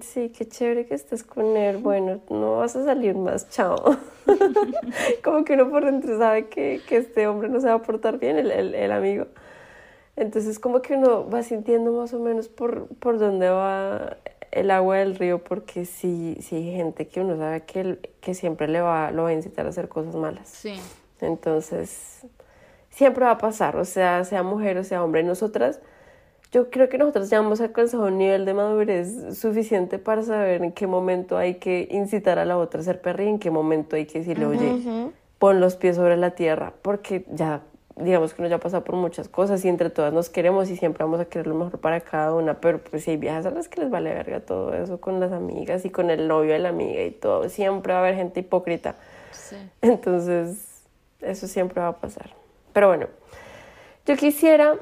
[0.02, 3.98] sí, qué chévere que estés con él, bueno, no vas a salir más, chao.
[5.24, 8.20] como que uno por dentro sabe que, que, este hombre no se va a portar
[8.20, 9.28] bien, el, el, el amigo.
[10.15, 14.18] Entonces como que uno va sintiendo más o menos por, por dónde va
[14.52, 18.68] el agua del río, porque sí, sí hay gente que uno sabe que, que siempre
[18.68, 20.50] le va, lo va a incitar a hacer cosas malas.
[20.50, 20.74] Sí.
[21.22, 22.26] Entonces,
[22.89, 25.24] siempre va a pasar, o sea, sea mujer o sea hombre.
[25.24, 25.80] Nosotras,
[26.51, 30.71] yo creo que nosotros ya hemos alcanzado un nivel de madurez suficiente para saber en
[30.71, 33.95] qué momento hay que incitar a la otra a ser perra y en qué momento
[33.95, 37.62] hay que decirle, oye, pon los pies sobre la tierra, porque ya
[37.95, 40.77] digamos que uno ya ha pasado por muchas cosas y entre todas nos queremos y
[40.77, 43.51] siempre vamos a querer lo mejor para cada una, pero pues si hay viejas a
[43.51, 46.59] las que les vale verga todo eso con las amigas y con el novio de
[46.59, 48.95] la amiga y todo, siempre va a haber gente hipócrita.
[49.31, 49.57] Sí.
[49.81, 50.85] Entonces,
[51.21, 52.31] eso siempre va a pasar.
[52.73, 53.07] Pero bueno,
[54.05, 54.75] yo quisiera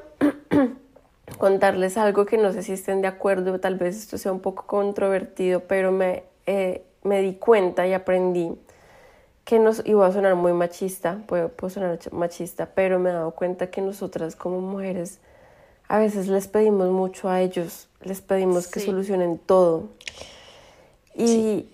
[1.38, 4.66] contarles algo que no sé si estén de acuerdo, tal vez esto sea un poco
[4.66, 8.58] controvertido, pero me, eh, me di cuenta y aprendí
[9.44, 13.30] que nos iba a sonar muy machista, puedo, puedo sonar machista, pero me he dado
[13.30, 15.20] cuenta que nosotras como mujeres
[15.88, 18.72] a veces les pedimos mucho a ellos, les pedimos sí.
[18.72, 19.88] que solucionen todo.
[21.14, 21.70] Y, sí.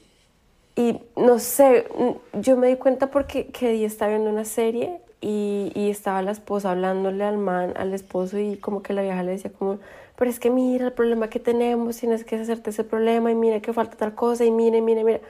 [0.76, 1.88] y no sé,
[2.32, 6.32] yo me di cuenta porque que día estaba viendo una serie y, y, estaba la
[6.32, 9.78] esposa hablándole al man, al esposo y como que la vieja le decía como,
[10.16, 13.60] pero es que mira el problema que tenemos, tienes que hacerte ese problema y mira
[13.60, 15.22] que falta tal cosa y mire, mire, mire.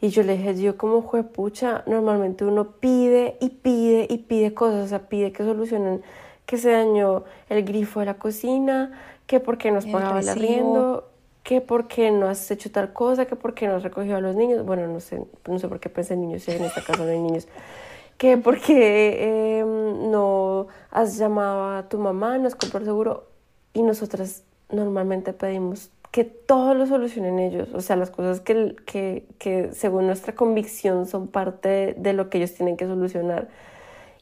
[0.00, 4.84] Y yo le dije, yo como juepucha, normalmente uno pide y pide y pide cosas,
[4.84, 6.02] o sea, pide que solucionen
[6.46, 8.92] que se dañó el grifo de la cocina,
[9.26, 11.10] que por qué nos pagaba el arriendo,
[11.42, 14.20] que por qué no has hecho tal cosa, que por qué no has recogido a
[14.20, 14.64] los niños.
[14.64, 17.10] Bueno, no sé, no sé por qué pensé en niños, si en esta casa no
[17.10, 17.48] hay niños.
[18.18, 23.26] Que por qué eh, no has llamado a tu mamá, no has comprado seguro.
[23.72, 29.26] Y nosotras normalmente pedimos que todo lo solucionen ellos, o sea, las cosas que, que,
[29.38, 33.48] que según nuestra convicción son parte de, de, lo que ellos tienen que solucionar.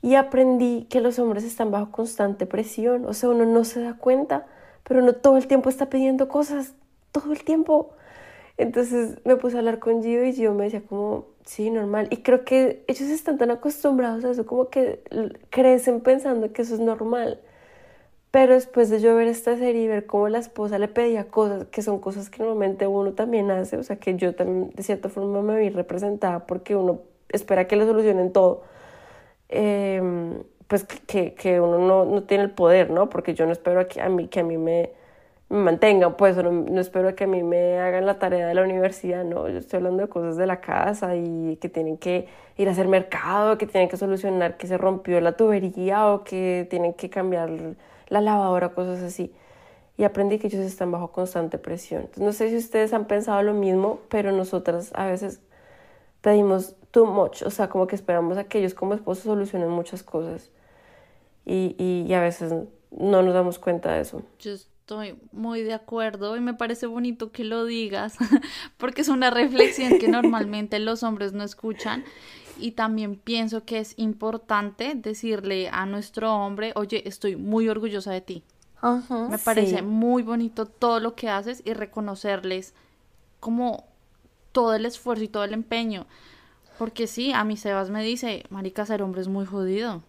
[0.02, 3.94] Y aprendí que los hombres están bajo constante presión, o sea, uno no se da
[3.94, 4.46] cuenta,
[4.84, 6.74] pero uno todo el tiempo está pidiendo cosas,
[7.12, 7.92] todo el tiempo.
[8.58, 12.08] Entonces me puse a hablar con Gio y Gio me decía como, sí, normal.
[12.10, 15.02] Y creo que ellos están tan acostumbrados a eso, como que
[15.50, 17.40] crecen pensando que eso es normal.
[18.30, 21.66] Pero después de yo ver esta serie y ver cómo la esposa le pedía cosas,
[21.66, 25.08] que son cosas que normalmente uno también hace, o sea, que yo también de cierta
[25.08, 28.62] forma me vi representada porque uno espera que le solucionen todo,
[29.48, 30.02] eh,
[30.68, 33.08] pues que, que uno no, no, tiene el poder, ¿no?
[33.08, 34.92] Porque yo no espero a que a mí, que a mí me,
[35.48, 38.62] me mantengan, pues no, no espero que a mí me hagan la tarea de la
[38.62, 42.68] universidad, no, yo estoy hablando de cosas de la casa y que tienen que ir
[42.68, 46.94] a hacer mercado, que tienen que solucionar que se rompió la tubería o que tienen
[46.94, 47.50] que cambiar
[48.08, 49.32] la lavadora, cosas así.
[49.96, 52.02] Y aprendí que ellos están bajo constante presión.
[52.02, 55.40] Entonces, no sé si ustedes han pensado lo mismo, pero nosotras a veces
[56.20, 60.02] pedimos too much, o sea, como que esperamos a que ellos como esposos solucionen muchas
[60.02, 60.50] cosas.
[61.44, 62.52] Y, y, y a veces
[62.90, 64.22] no nos damos cuenta de eso.
[64.40, 64.52] Yo
[64.86, 68.14] estoy muy de acuerdo y me parece bonito que lo digas,
[68.76, 72.04] porque es una reflexión que normalmente los hombres no escuchan
[72.56, 78.20] y también pienso que es importante decirle a nuestro hombre, oye, estoy muy orgullosa de
[78.20, 78.44] ti.
[78.80, 79.82] Uh -huh, Me parece sí.
[79.82, 82.72] muy bonito todo lo que haces y reconocerles
[83.40, 83.86] como
[84.52, 86.06] todo el esfuerzo y todo el empeño.
[86.78, 90.04] Porque sí, a mi Sebas me dice, marica, ser hombre es muy jodido.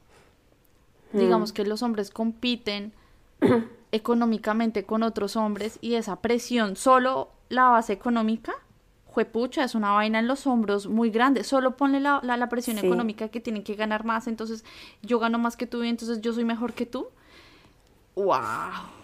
[1.13, 1.17] Mm.
[1.17, 2.93] Digamos que los hombres compiten
[3.91, 8.53] económicamente con otros hombres y esa presión, solo la base económica,
[9.05, 11.43] juepucha, es una vaina en los hombros muy grande.
[11.43, 12.85] Solo ponle la, la, la presión Sí.
[12.85, 14.63] económica que tienen que ganar más, entonces
[15.01, 17.07] yo gano más que tú y entonces yo soy mejor que tú.
[18.15, 18.35] ¡Wow!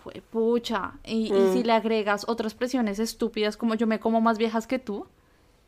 [0.03, 0.93] Juepucha.
[1.05, 1.53] Y, y Mm.
[1.53, 5.05] si le agregas otras presiones estúpidas como yo me como más viejas que tú,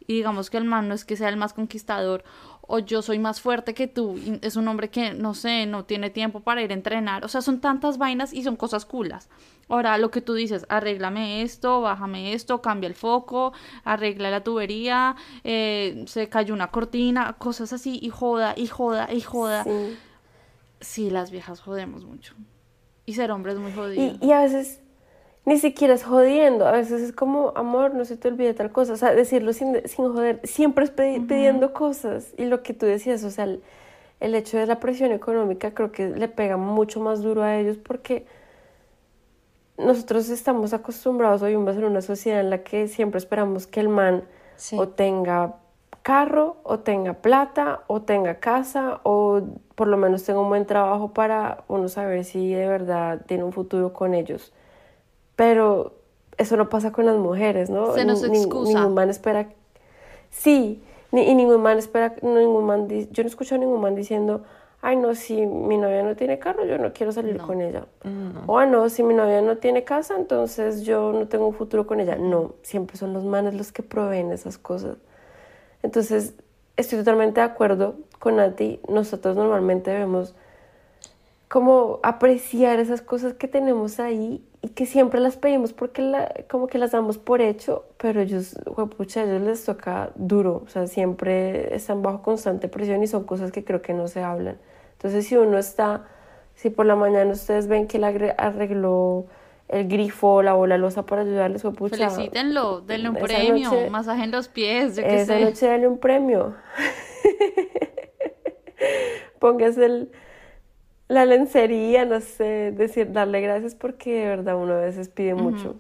[0.08, 2.23] y digamos que el man no es que sea el más conquistador,
[2.67, 5.86] o yo soy más fuerte que tú, y es un hombre que, no sé, no
[5.86, 7.25] tiene tiempo para ir a entrenar.
[7.25, 9.30] O sea, son tantas vainas y son cosas culas.
[9.67, 15.15] Ahora, lo que tú dices, arréglame esto, bájame esto, cambia el foco, arregla la tubería,
[15.43, 19.63] eh, se cayó una cortina, cosas así, y joda, y joda, y joda.
[19.63, 19.97] Sí.
[20.82, 22.36] Sí, las viejas jodemos mucho.
[23.08, 24.17] Y ser hombre es muy jodido.
[24.21, 24.82] Y, y a veces
[25.45, 28.93] ni siquiera es jodiendo, a veces es como, amor, no se te olvide tal cosa,
[28.93, 32.34] o sea, decirlo sin, sin joder, siempre es pedi- pidiendo cosas.
[32.38, 33.62] Y lo que tú decías, o sea, el,
[34.19, 37.77] el hecho de la presión económica creo que le pega mucho más duro a ellos
[37.77, 38.25] porque
[39.77, 44.23] nosotros estamos acostumbrados vivimos en una sociedad en la que siempre esperamos que el man
[44.55, 44.77] Sí.
[44.79, 45.55] o tenga
[46.01, 49.41] carro, o tenga plata, o tenga casa, o
[49.75, 53.51] por lo menos tenga un buen trabajo para uno saber si de verdad tiene un
[53.51, 54.53] futuro con ellos.
[55.35, 55.93] Pero
[56.37, 57.93] eso no pasa con las mujeres, ¿no?
[57.93, 58.79] Se nos ni- excusa.
[58.79, 59.47] Ningún man espera.
[60.31, 62.15] Sí, ni, y ningún man espera.
[62.21, 64.43] Ningún man di- Yo no escucho a ningún man diciendo,
[64.81, 67.85] ay, no, si mi novia no tiene carro, yo no quiero salir con ella.
[68.47, 71.87] O, ah, no, si mi novia no tiene casa, entonces yo no tengo un futuro
[71.87, 72.15] con ella.
[72.17, 74.97] No, siempre son los manes los que proveen esas cosas.
[75.83, 76.33] Entonces,
[76.77, 78.79] estoy totalmente de acuerdo con Nati.
[78.89, 80.35] Nosotros normalmente debemos
[81.47, 86.65] como apreciar esas cosas que tenemos ahí y que siempre las pedimos porque la- como
[86.65, 88.58] que las damos por hecho, pero ellos,
[88.97, 93.25] pucha, a ellos les toca duro, o sea, siempre están bajo constante presión y son
[93.25, 94.58] cosas que creo que no se hablan.
[94.93, 96.08] Entonces, si uno está,
[96.56, 98.06] si por la mañana ustedes ven que él
[98.38, 99.28] arregló
[99.67, 104.23] el grifo, lavó la losa para ayudarles, pucha, Felicítenlo, denle un esa premio, noche- masaje
[104.23, 105.41] en los pies, yo qué esa sé.
[105.41, 106.56] noche dale un premio.
[109.39, 110.12] Póngase el-
[111.07, 115.75] la lencería, no sé, decir, darle gracias porque de verdad uno a veces pide mucho.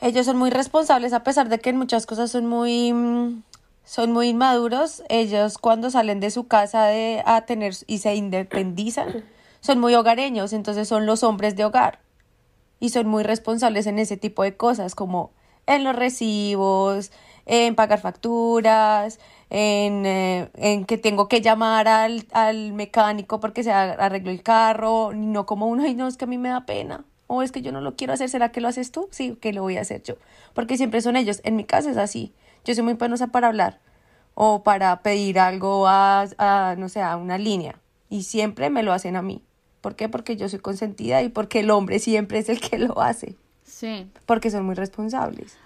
[0.00, 3.42] Ellos son muy responsables a pesar de que en muchas cosas son muy
[3.84, 5.02] son muy inmaduros.
[5.08, 9.24] Ellos cuando salen de su casa de, a tener y se independizan,
[9.60, 12.00] son muy hogareños, entonces son los hombres de hogar.
[12.78, 15.30] Y son muy responsables en ese tipo de cosas, como
[15.66, 17.10] en los recibos,
[17.46, 19.18] en pagar facturas,
[19.50, 25.12] en, eh, en que tengo que llamar al, al mecánico porque se arregló el carro,
[25.14, 27.62] no como uno, ay no, es que a mí me da pena, o es que
[27.62, 29.08] yo no lo quiero hacer, ¿será que lo haces tú?
[29.10, 30.14] Sí, que lo voy a hacer yo,
[30.54, 32.32] porque siempre son ellos, en mi casa es así,
[32.64, 33.80] yo soy muy penosa para hablar
[34.34, 37.78] o para pedir algo a, a, no sé, a una línea,
[38.10, 39.42] y siempre me lo hacen a mí.
[39.80, 40.08] ¿Por qué?
[40.08, 44.10] Porque yo soy consentida y porque el hombre siempre es el que lo hace, Sí,
[44.26, 45.56] porque son muy responsables.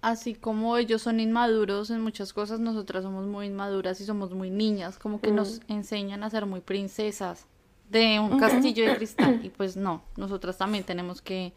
[0.00, 4.50] Así como ellos son inmaduros en muchas cosas, nosotras somos muy inmaduras y somos muy
[4.50, 7.46] niñas, como que nos enseñan a ser muy princesas
[7.90, 11.52] de un castillo de cristal y pues no, nosotras también tenemos que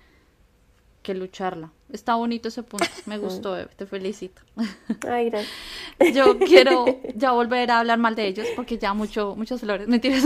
[1.02, 1.72] que lucharla.
[1.92, 4.42] Está bonito ese punto, me gustó, Eve, te felicito.
[5.10, 5.54] Ay, gracias.
[6.14, 10.24] Yo quiero ya volver a hablar mal de ellos porque ya mucho, muchas flores, mentiras.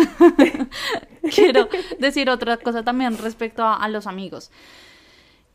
[1.33, 4.51] quiero decir otra cosa también respecto a, a los amigos.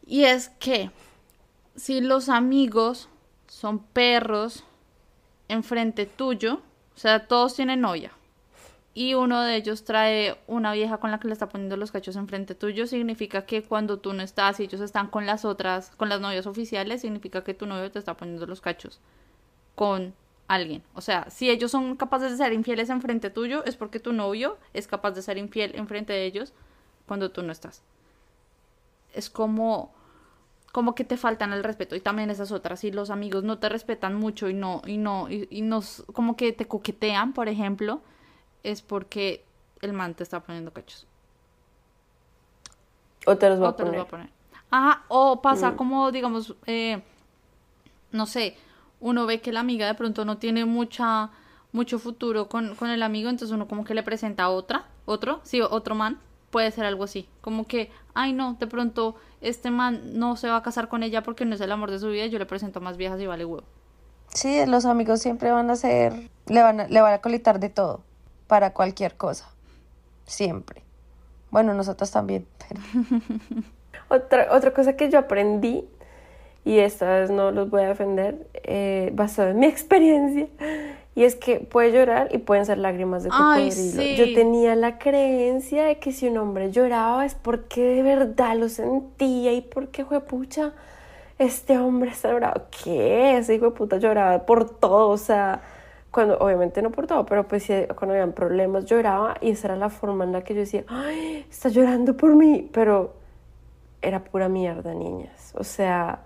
[0.07, 0.91] Y es que
[1.77, 3.09] si los amigos
[3.47, 4.65] son perros
[5.49, 6.61] enfrente tuyo,
[6.95, 8.13] o sea, todos tienen novia,
[8.93, 12.17] y uno de ellos trae una vieja con la que le está poniendo los cachos
[12.17, 16.09] enfrente tuyo, significa que cuando tú no estás y ellos están con las otras, con
[16.09, 19.01] las novias oficiales, significa que tu novio te está poniendo los cachos
[19.75, 20.13] con
[20.49, 20.83] alguien.
[20.95, 24.59] O sea, si ellos son capaces de ser infieles enfrente tuyo, es porque tu novio
[24.75, 26.53] es capaz de ser infiel enfrente de ellos
[27.07, 27.83] cuando tú no estás.
[29.15, 29.95] Es como
[30.73, 33.69] como que te faltan el respeto y también esas otras si los amigos no te
[33.69, 38.01] respetan mucho y no y no y, y nos como que te coquetean por ejemplo
[38.63, 39.45] es porque
[39.81, 41.07] el man te está poniendo cachos.
[43.27, 43.99] O te los voy o a te los poner.
[43.99, 44.31] va a poner.
[44.71, 47.03] ajá o pasa como digamos eh,
[48.13, 48.57] no sé
[49.01, 51.31] uno ve que la amiga de pronto no tiene mucha
[51.73, 55.41] mucho futuro con, con el amigo entonces uno como que le presenta a otra otro
[55.43, 56.19] sí otro man
[56.51, 57.29] puede ser algo así.
[57.41, 61.23] Como que ay no de pronto este man no se va a casar con ella
[61.23, 63.27] porque no es el amor de su vida y yo le presento más viejas y
[63.27, 63.67] vale huevo
[64.35, 67.69] Sí, los amigos siempre van a ser, le van a, le van a colitar de
[67.69, 68.03] todo,
[68.47, 69.51] para cualquier cosa,
[70.25, 70.83] siempre.
[71.51, 72.81] Bueno, nosotros también, pero
[74.09, 75.89] Otra, otra cosa que yo aprendí,
[76.65, 80.47] y esta vez no los voy a defender, eh, basado en mi experiencia,
[81.15, 83.71] y es que puede llorar y pueden ser lágrimas de cocodrilo.
[83.73, 84.17] sí.
[84.17, 88.69] Yo tenía la creencia de que si un hombre lloraba es porque de verdad lo
[88.69, 90.73] sentía y porque, pucha,
[91.39, 92.63] este hombre está bravo.
[92.85, 93.37] ¿Qué?
[93.39, 95.63] Ese hijo de puta lloraba por todo, o sea,
[96.11, 99.77] cuando, obviamente no por todo, pero pues sí, cuando habían problemas lloraba y esa era
[99.77, 103.15] la forma en la que yo decía, ay, está llorando por mí, pero
[104.03, 105.53] era pura mierda, niñas.
[105.57, 106.21] O sea,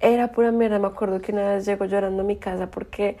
[0.00, 0.78] era pura mierda.
[0.78, 3.16] Me acuerdo que una vez llegó llorando a mi casa porque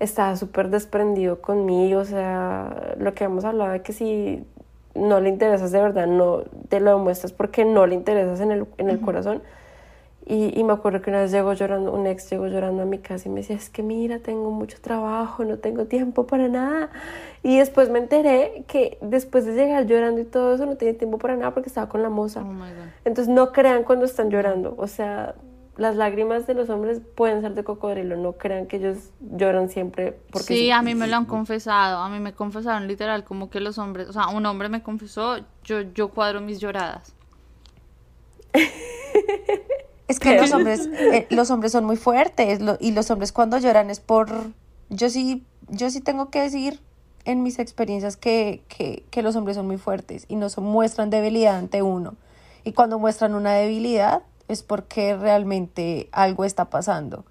[0.00, 2.00] estaba súper desprendido conmigo.
[2.00, 4.44] O sea, lo que hemos hablado de que si
[4.94, 8.66] no le interesas de verdad, no te lo demuestras porque no le interesas en el,
[8.78, 9.42] en el corazón.
[10.28, 12.98] Y, y me acuerdo que una vez llegó llorando, un ex llegó llorando a mi
[12.98, 16.90] casa y me decía, es que mira, tengo mucho trabajo, no tengo tiempo para nada.
[17.44, 21.18] Y después me enteré que después de llegar llorando y todo eso, no tenía tiempo
[21.18, 22.42] para nada porque estaba con la moza.
[22.42, 22.64] oh
[23.04, 24.74] Entonces no crean cuando están llorando.
[24.78, 25.36] O sea,
[25.76, 28.16] las lágrimas de los hombres pueden ser de cocodrilo.
[28.16, 32.08] No crean que ellos lloran siempre porque sí, a mí me lo han confesado, a
[32.08, 35.82] mí me confesaron literal como que los hombres, o sea, un hombre me confesó, yo,
[35.82, 37.14] yo cuadro mis lloradas.
[40.08, 43.58] Es que los hombres, eh, los hombres son muy fuertes lo- y los hombres cuando
[43.58, 44.28] lloran es por...
[44.88, 46.80] Yo sí, yo sí tengo que decir
[47.24, 51.10] en mis experiencias que, que, que los hombres son muy fuertes y no son, muestran
[51.10, 52.14] debilidad ante uno.
[52.62, 57.24] Y cuando muestran una debilidad es porque realmente algo está pasando.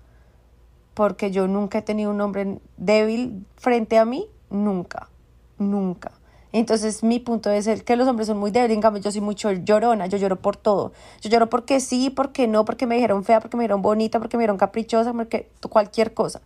[0.94, 5.10] Porque yo nunca he tenido un hombre débil frente a mí, nunca,
[5.58, 6.12] nunca.
[6.52, 9.20] Entonces mi punto es el que los hombres son muy débiles, en cambio yo soy
[9.20, 10.94] mucho llorona, yo lloro por todo.
[11.22, 14.38] Yo lloro porque sí, porque no, porque me dijeron fea, porque me dijeron bonita, porque
[14.38, 16.40] me dijeron caprichosa, porque cualquier cosa.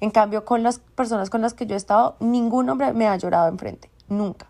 [0.00, 3.16] En cambio con las personas con las que yo he estado, ningún hombre me ha
[3.16, 4.46] llorado enfrente, nunca.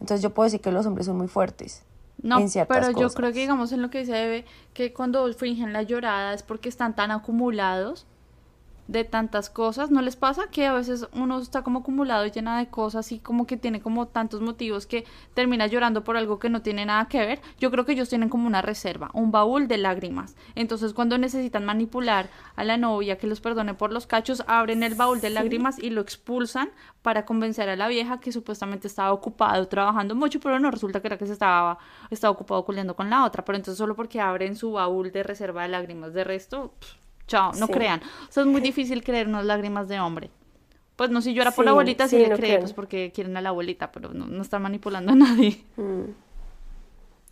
[0.00, 1.82] Entonces yo puedo decir que los hombres son muy fuertes.
[2.22, 3.16] No, en ciertas pero yo cosas.
[3.16, 6.68] creo que digamos en lo que dice Eve, que cuando fingen la llorada es porque
[6.68, 8.06] están tan acumulados
[8.86, 12.58] de tantas cosas, ¿no les pasa que a veces uno está como acumulado y llena
[12.58, 16.50] de cosas y como que tiene como tantos motivos que termina llorando por algo que
[16.50, 17.40] no tiene nada que ver?
[17.58, 20.36] Yo creo que ellos tienen como una reserva, un baúl de lágrimas.
[20.54, 24.94] Entonces cuando necesitan manipular a la novia que los perdone por los cachos, abren el
[24.94, 26.68] baúl de lágrimas y lo expulsan
[27.02, 31.08] para convencer a la vieja que supuestamente estaba ocupado trabajando mucho, pero no resulta que
[31.08, 31.78] era que se estaba,
[32.10, 35.62] estaba ocupado culiando con la otra, pero entonces solo porque abren su baúl de reserva
[35.62, 37.72] de lágrimas, de resto, pff, chao, no Sí.
[37.72, 38.00] crean.
[38.28, 40.30] O sea, es muy difícil creer unas lágrimas de hombre.
[40.96, 42.60] Pues no, si llora por Sí, la abuelita, sí, sí, le no cree, crean.
[42.62, 45.60] pues porque quieren a la abuelita, pero no, no están manipulando a nadie.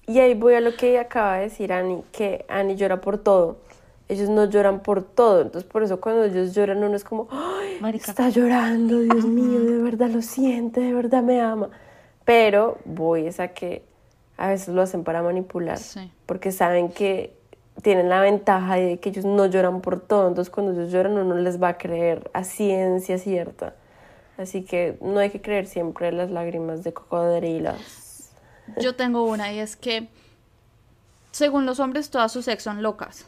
[0.07, 3.59] Y ahí voy a lo que acaba de decir Ani, que Ani llora por todo.
[4.09, 7.78] Ellos no lloran por todo, entonces por eso cuando ellos lloran uno es como, ¡ay!
[7.80, 8.11] Marica.
[8.11, 11.70] Está llorando, Dios mío, de verdad lo siente, de verdad me ama.
[12.24, 13.84] Pero voy es a que
[14.36, 16.11] a veces lo hacen para manipular, Sí.
[16.26, 17.36] porque saben que
[17.80, 21.36] tienen la ventaja de que ellos no lloran por todo, entonces cuando ellos lloran uno
[21.36, 23.74] les va a creer a ciencia cierta.
[24.36, 28.30] Así que no hay que creer siempre las lágrimas de cocodrilos.
[28.80, 30.08] Yo tengo una y es que,
[31.30, 33.26] según los hombres, todas sus ex son locas.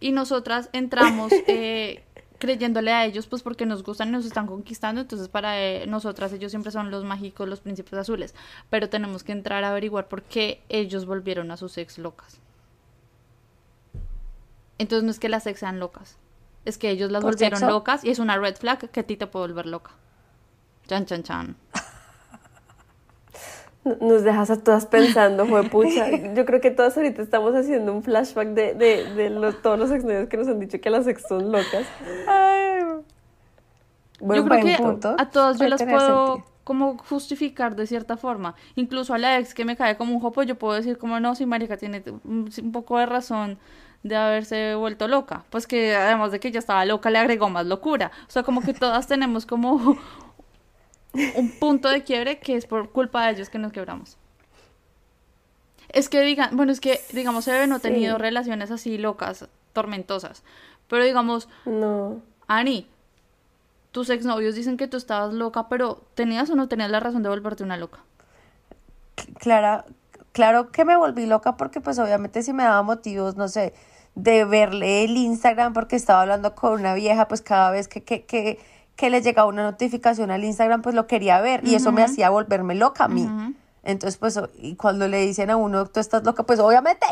[0.00, 2.02] Y nosotras entramos eh,
[2.38, 5.00] creyéndole a ellos, pues porque nos gustan y nos están conquistando.
[5.00, 8.34] Entonces, para eh, nosotras, ellos siempre son los mágicos, los príncipes azules.
[8.68, 12.40] Pero tenemos que entrar a averiguar por qué ellos volvieron a sus ex locas.
[14.78, 16.18] Entonces, no es que las ex sean locas,
[16.64, 17.72] es que ellos las ¿Por volvieron sexo?
[17.72, 19.92] locas y es una red flag que a ti te puede volver loca.
[20.88, 21.56] Chan, chan, chan.
[24.00, 26.08] Nos dejas a todas pensando, fue pucha.
[26.34, 29.90] Yo creo que todas ahorita estamos haciendo un flashback de, de, de los- todos los
[29.90, 31.84] exnovios que nos han dicho que las ex son locas.
[34.20, 35.14] Buen yo creo que punto.
[35.18, 36.52] a todas yo las puedo sentido.
[36.62, 38.54] como justificar de cierta forma.
[38.76, 41.34] Incluso a la ex que me cae como un jopo, yo puedo decir como no,
[41.34, 43.58] si marica tiene un poco de razón
[44.02, 45.44] de haberse vuelto loca.
[45.50, 48.10] Pues que además de que ella estaba loca, le agregó más locura.
[48.28, 49.96] O sea, como que todas tenemos como
[51.36, 54.16] un punto de quiebre que es por culpa de ellos que nos quebramos.
[55.90, 57.88] Es que digan, bueno, es que digamos, Eve no ha Sí.
[57.88, 60.42] tenido relaciones así locas, tormentosas.
[60.88, 62.20] Pero digamos, No.
[62.48, 62.86] Ani,
[63.92, 67.28] tus exnovios dicen que tú estabas loca, pero ¿tenías o no tenías la razón de
[67.28, 68.00] volverte una loca?
[69.38, 69.84] Clara,
[70.32, 73.74] claro que me volví loca porque pues obviamente si me daba motivos, no sé,
[74.14, 78.24] de verle el Instagram porque estaba hablando con una vieja, pues cada vez que, que,
[78.26, 78.60] que,
[78.96, 82.28] que le llegaba una notificación al Instagram, pues lo quería ver y eso me hacía
[82.30, 83.28] volverme loca a mí.
[83.82, 87.06] Entonces, pues, y cuando le dicen a uno, tú estás loca, pues obviamente,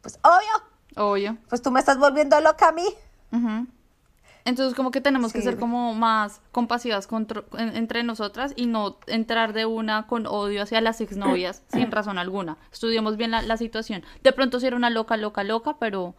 [0.00, 1.36] pues obvio, Obvio.
[1.48, 2.86] pues tú me estás volviendo loca a mí.
[4.44, 5.44] Entonces como que tenemos que Sí.
[5.44, 7.08] ser como más compasivas
[7.58, 12.16] en- entre nosotras y no entrar de una con odio hacia las exnovias sin razón
[12.16, 12.56] alguna.
[12.72, 14.04] Estudiemos bien la, la situación.
[14.22, 16.14] De pronto si era una loca, loca, loca, pero...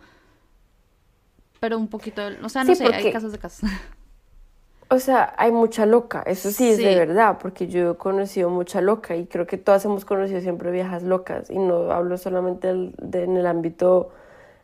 [1.59, 2.21] Pero un poquito...
[2.43, 3.69] O sea, no Sí, sé, hay casos de casos.
[4.89, 8.79] O sea, hay mucha loca, eso sí es de verdad, porque yo he conocido mucha
[8.79, 12.95] loca y creo que todas hemos conocido siempre viejas locas y no hablo solamente del-
[13.01, 14.11] de- en el ámbito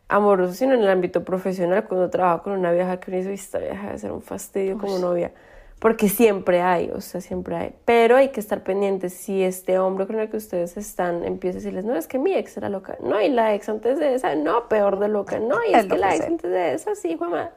[0.08, 3.58] amoroso, sino en el ámbito profesional, cuando trabajo con una vieja que dice, "Uy, esta
[3.58, 5.32] vieja debe ser un fastidio como novia,
[5.84, 9.12] porque siempre hay, o sea, siempre hay, pero hay que estar pendientes.
[9.12, 12.32] Si este hombre con el que ustedes están empieza a decirles, no, es que mi
[12.32, 15.56] ex era loca, no, y la ex antes de esa, no, peor de loca, no,
[15.68, 17.50] y es Es que la que ex antes de esa, sí, madre.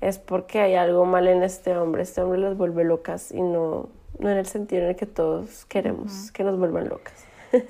[0.00, 2.04] Es porque hay algo mal en este hombre.
[2.04, 3.88] Este hombre las vuelve locas y no,
[4.20, 7.24] no en el sentido en el que todos queremos que nos vuelvan locas.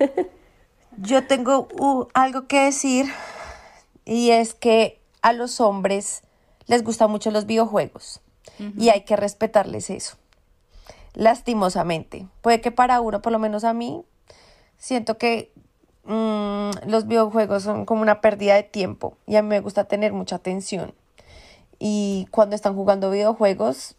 [0.97, 3.07] Yo tengo uh, algo que decir
[4.05, 6.21] y es que a los hombres
[6.67, 8.21] les gustan mucho los videojuegos
[8.77, 10.17] y hay que respetarles eso.
[11.13, 12.27] Lastimosamente.
[12.41, 14.03] Puede que para uno, por lo menos a mí,
[14.77, 15.51] siento que
[16.03, 20.13] mm, los videojuegos son como una pérdida de tiempo y a mí me gusta tener
[20.13, 20.93] mucha atención.
[21.79, 23.95] Y cuando están jugando videojuegos,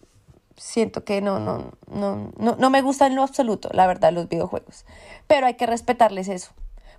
[0.56, 4.28] siento que no, no, no, no, no me gustan en lo absoluto, la verdad, los
[4.28, 4.84] videojuegos.
[5.26, 6.52] Pero hay que respetarles eso,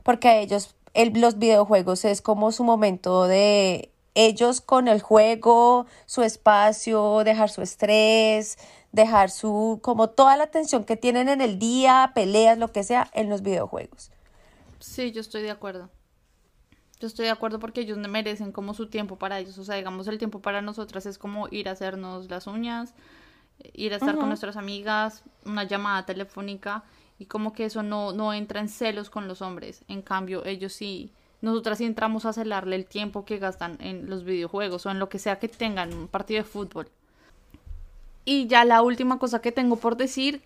[0.04, 5.86] porque a ellos el, los videojuegos es como su momento de ellos con el juego,
[6.08, 8.58] su espacio, dejar su estrés,
[8.92, 13.10] dejar su, como toda la atención que tienen en el día, peleas, lo que sea,
[13.14, 14.12] en los videojuegos.
[14.80, 15.90] Sí, yo estoy de acuerdo.
[17.00, 19.58] Yo estoy de acuerdo porque ellos merecen como su tiempo para ellos.
[19.60, 22.96] O sea, digamos, el tiempo para nosotras es como ir a hacernos las uñas,
[23.74, 26.84] ir a estar con nuestras amigas, una llamada telefónica
[27.20, 29.84] y como que eso no, no entra en celos con los hombres.
[29.88, 34.24] En cambio, ellos sí, nosotras sí entramos a celarle el tiempo que gastan en los
[34.24, 36.90] videojuegos o en lo que sea que tengan, un partido de fútbol.
[38.26, 40.42] Y ya la última cosa que tengo por decir,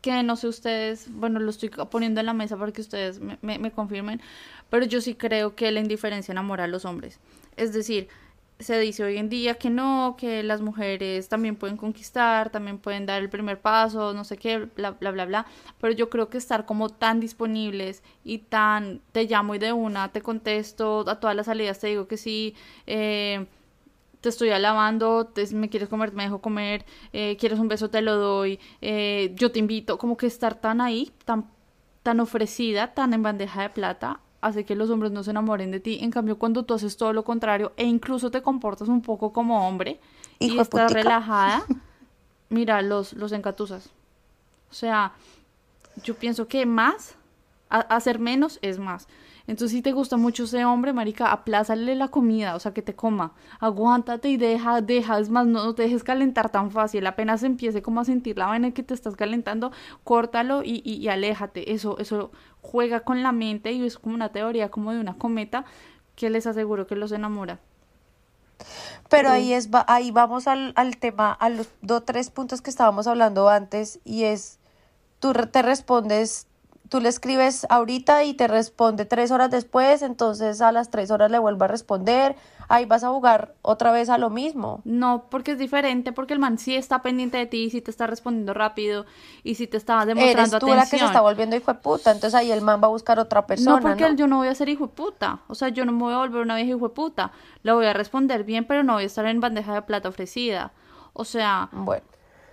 [0.00, 3.38] que no sé ustedes, bueno, lo estoy poniendo en la mesa para que ustedes me,
[3.40, 4.20] me, me confirmen,
[4.68, 7.18] pero yo sí creo que la indiferencia enamora a los hombres.
[7.56, 8.08] Es decir,
[8.58, 13.04] se dice hoy en día que no, que las mujeres también pueden conquistar, también pueden
[13.06, 15.46] dar el primer paso, no sé qué, bla, bla, bla, bla.
[15.80, 20.12] Pero yo creo que estar como tan disponibles y tan, te llamo y de una,
[20.12, 22.54] te contesto, a todas las salidas te digo que sí,
[22.86, 23.46] eh,
[24.20, 28.02] te estoy alabando, te, me quieres comer, me dejo comer, eh, quieres un beso, te
[28.02, 31.50] lo doy, eh, yo te invito, como que estar tan ahí, tan,
[32.02, 35.80] tan ofrecida, tan en bandeja de plata, hace que los hombres no se enamoren de
[35.80, 35.98] ti.
[36.02, 39.66] En cambio, cuando tú haces todo lo contrario e incluso te comportas un poco como
[39.66, 40.00] hombre
[40.38, 41.64] y estás relajada,
[42.50, 43.90] mira, los, los encatusas.
[44.70, 45.12] O sea,
[46.02, 47.16] yo pienso que más,
[47.68, 49.08] hacer menos es más.
[49.46, 52.94] Entonces, si te gusta mucho ese hombre, marica, aplázale la comida, o sea, que te
[52.94, 53.32] coma.
[53.60, 57.06] Aguántate y deja, deja, es más, no, te dejes calentar tan fácil.
[57.06, 59.70] Apenas empiece como a sentir la vaina que te estás calentando,
[60.02, 61.72] córtalo y, y, y aléjate.
[61.72, 62.30] Eso, eso
[62.64, 65.64] juega con la mente y es como una teoría como de una cometa
[66.16, 67.60] que les aseguro que los enamora.
[69.08, 73.06] Pero ahí es ahí vamos al, al tema, a los dos tres puntos que estábamos
[73.06, 74.58] hablando antes, y es
[75.20, 76.46] tú te respondes
[76.94, 81.28] tú le escribes ahorita y te responde tres horas después, entonces a las tres horas
[81.28, 82.36] le vuelve a responder,
[82.68, 84.80] ahí vas a jugar otra vez a lo mismo.
[84.84, 88.06] No, porque es diferente, porque el man sí está pendiente de ti, sí te está
[88.06, 89.06] respondiendo rápido
[89.42, 92.12] y sí te está demostrando Eres tú la que se está volviendo hijo de puta,
[92.12, 93.74] entonces ahí el man va a buscar otra persona.
[93.74, 95.98] No, porque yo no voy a ser hijo de puta, o sea, yo no me
[95.98, 97.32] voy a volver una vieja hijo de puta,
[97.64, 100.70] le voy a responder bien, pero no voy a estar en bandeja de plata ofrecida.
[101.12, 102.04] O sea, bueno.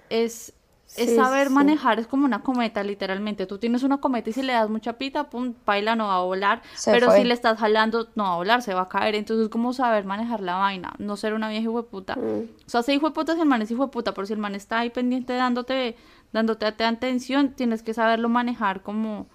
[0.10, 0.56] es
[0.98, 3.46] es saber manejar, es como una cometa, literalmente.
[3.46, 6.22] Tú tienes una cometa y si le das mucha pita, pum, baila, no va a
[6.22, 6.62] volar.
[6.86, 9.16] pero si le estás jalando, no va a volar, se va a caer.
[9.16, 12.50] Entonces, es como saber manejar la vaina, no ser una vieja puta mm.
[12.66, 14.34] O sea, ser hijo de puta si el man es hijo de puta, pero si
[14.34, 15.96] el man está ahí pendiente dándote,
[16.34, 19.28] dándote atención, tienes que saberlo manejar como,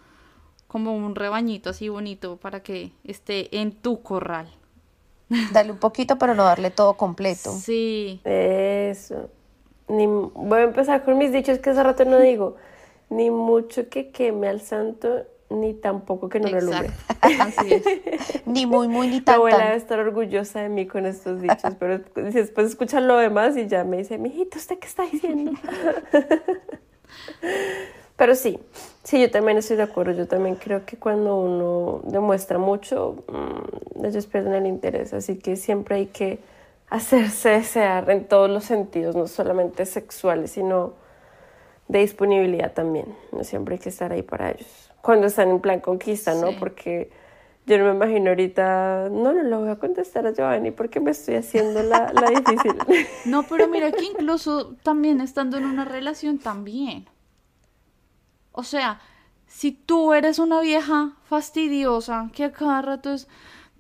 [0.67, 4.49] como un rebañito así bonito para que esté en tu corral.
[5.53, 7.53] Dale un poquito, pero no darle todo completo.
[7.53, 8.21] Sí.
[8.25, 9.31] Eso
[9.89, 12.57] ni, voy a empezar con mis dichos que hace rato no digo,
[13.11, 16.91] ni mucho que queme al santo, ni tampoco que no lo alumbre.
[17.21, 18.43] Así es.
[18.47, 21.75] ni muy, muy, ni tan, Mi abuela debe estar orgullosa de mí con estos dichos,
[21.79, 25.53] pero después escuchan lo demás y ya me dice, mijito, ¿usted qué está diciendo?
[28.17, 28.59] pero sí,
[29.05, 30.13] sí, yo también estoy de acuerdo.
[30.13, 35.15] Yo también creo que cuando uno demuestra mucho, mmm, ellos pierden el interés.
[35.15, 36.41] Así que siempre hay que
[36.89, 40.95] hacerse desear en todos los sentidos, no solamente sexuales, sino
[41.89, 43.17] de disponibilidad también.
[43.33, 44.91] No siempre hay que estar ahí para ellos.
[45.03, 46.53] Cuando están en plan conquista, ¿no?
[46.59, 47.11] Porque
[47.67, 51.11] yo no me imagino ahorita, no, no lo voy a contestar a Giovanni porque me
[51.11, 52.75] estoy haciendo la, la difícil.
[53.25, 57.09] No, pero mira que incluso también estando en una relación también.
[58.53, 59.01] O sea,
[59.47, 63.29] si tú eres una vieja fastidiosa que a cada rato es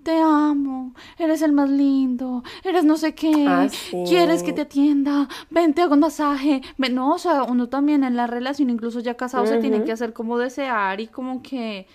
[0.07, 3.66] te amo, eres el más lindo, eres no sé qué, ah,
[4.07, 6.62] quieres que te atienda, ven, te hago un masaje.
[6.92, 10.12] No, o sea, uno también en la relación, incluso ya casado, se tiene que hacer
[10.12, 11.88] como desear y como que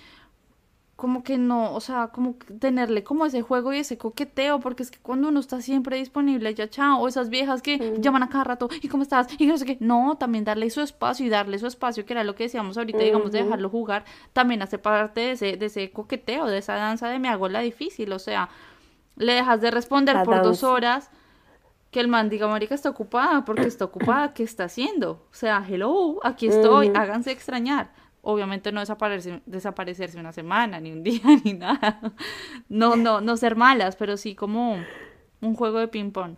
[1.01, 4.91] como que no, o sea, como tenerle como ese juego y ese coqueteo, porque es
[4.91, 8.43] que cuando uno está siempre disponible, ya chao, o esas viejas que llaman a cada
[8.43, 9.25] rato, ¿y cómo estás?
[9.39, 12.23] Y no sé qué, no, también darle su espacio y darle su espacio, que era
[12.23, 15.89] lo que decíamos ahorita, digamos, de dejarlo jugar, también hace parte de ese, de ese
[15.89, 18.49] coqueteo, de esa danza de me hago la difícil, o sea,
[19.15, 21.09] le dejas de responder por dos horas,
[21.89, 25.25] que el man diga, marica, está ocupada, porque está ocupada, ¿qué está haciendo?
[25.31, 27.89] O sea, hello, aquí estoy, háganse extrañar
[28.21, 31.99] obviamente no desaparecerse, desaparecerse una semana, ni un día, ni nada.
[32.69, 34.77] No, no, no ser malas, pero sí como
[35.41, 36.35] un juego de ping-pong.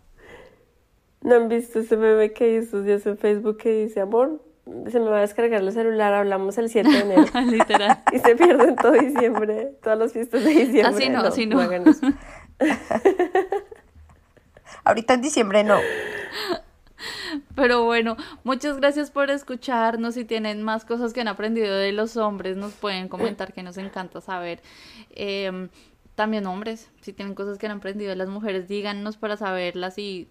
[1.22, 5.10] ¿No han visto ese bebé que hizo días en Facebook que dice, amor, se me
[5.10, 7.26] va a descargar el celular, hablamos el 7 de enero.
[7.50, 8.04] Literal.
[8.12, 10.82] y se pierden todo diciembre, todas las fiestas de diciembre.
[10.84, 11.60] Así no, así no.
[14.84, 15.78] Ahorita en diciembre no.
[17.56, 20.16] Pero bueno, muchas gracias por escucharnos.
[20.16, 23.78] Si tienen más cosas que han aprendido de los hombres, nos pueden comentar que nos
[23.78, 24.62] encanta saber.
[25.12, 25.70] Em,
[26.16, 30.30] También hombres, si tienen cosas que han aprendido de las mujeres, díganos para saberlas y,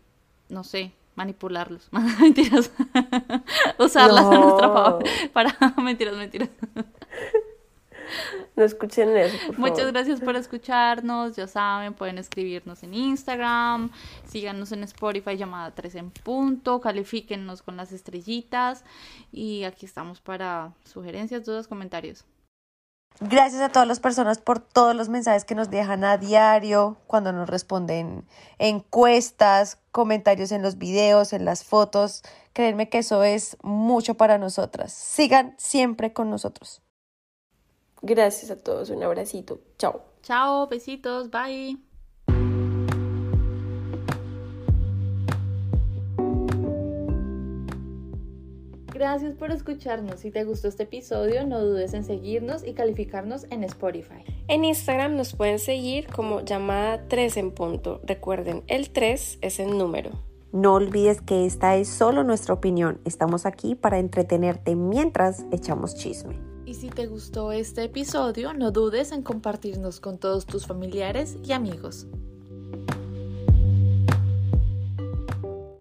[0.49, 1.89] no sé, manipularlos.
[2.21, 2.71] mentiras.
[3.79, 5.05] Usarlas a nuestro favor.
[5.33, 6.51] Para, mentiras, mentiras.
[8.57, 9.37] No escuchen eso.
[9.57, 11.37] Muchas gracias por escucharnos.
[11.37, 13.91] Ya saben, pueden escribirnos en Instagram,
[14.27, 18.85] síganos en Spotify llamada 3 en punto, califíquennos con las estrellitas
[19.33, 22.25] y aquí estamos para sugerencias, dudas, comentarios.
[23.21, 27.33] Gracias a todas las personas por todos los mensajes que nos dejan a diario, cuando
[27.33, 28.27] nos responden
[28.59, 32.23] encuestas, comentarios en los videos, en las fotos.
[32.53, 34.93] Créanme que eso es mucho para nosotras.
[34.93, 36.83] Sigan siempre con nosotros.
[38.03, 39.61] Gracias a todos, un abracito.
[39.79, 40.03] Chao.
[40.23, 41.79] Chao, besitos, bye.
[48.93, 50.21] Gracias por escucharnos.
[50.21, 54.25] Si te gustó este episodio, no dudes en seguirnos y calificarnos en Spotify.
[54.49, 58.01] En Instagram nos pueden seguir como llamada 3 en punto.
[58.05, 60.11] Recuerden, el 3 es el número.
[60.53, 63.01] No olvides que esta es solo nuestra opinión.
[63.05, 66.52] Estamos aquí para entretenerte mientras echamos chisme.
[66.73, 71.53] Y si te gustó este episodio, no dudes en compartirnos con todos tus familiares y
[71.53, 72.07] amigos.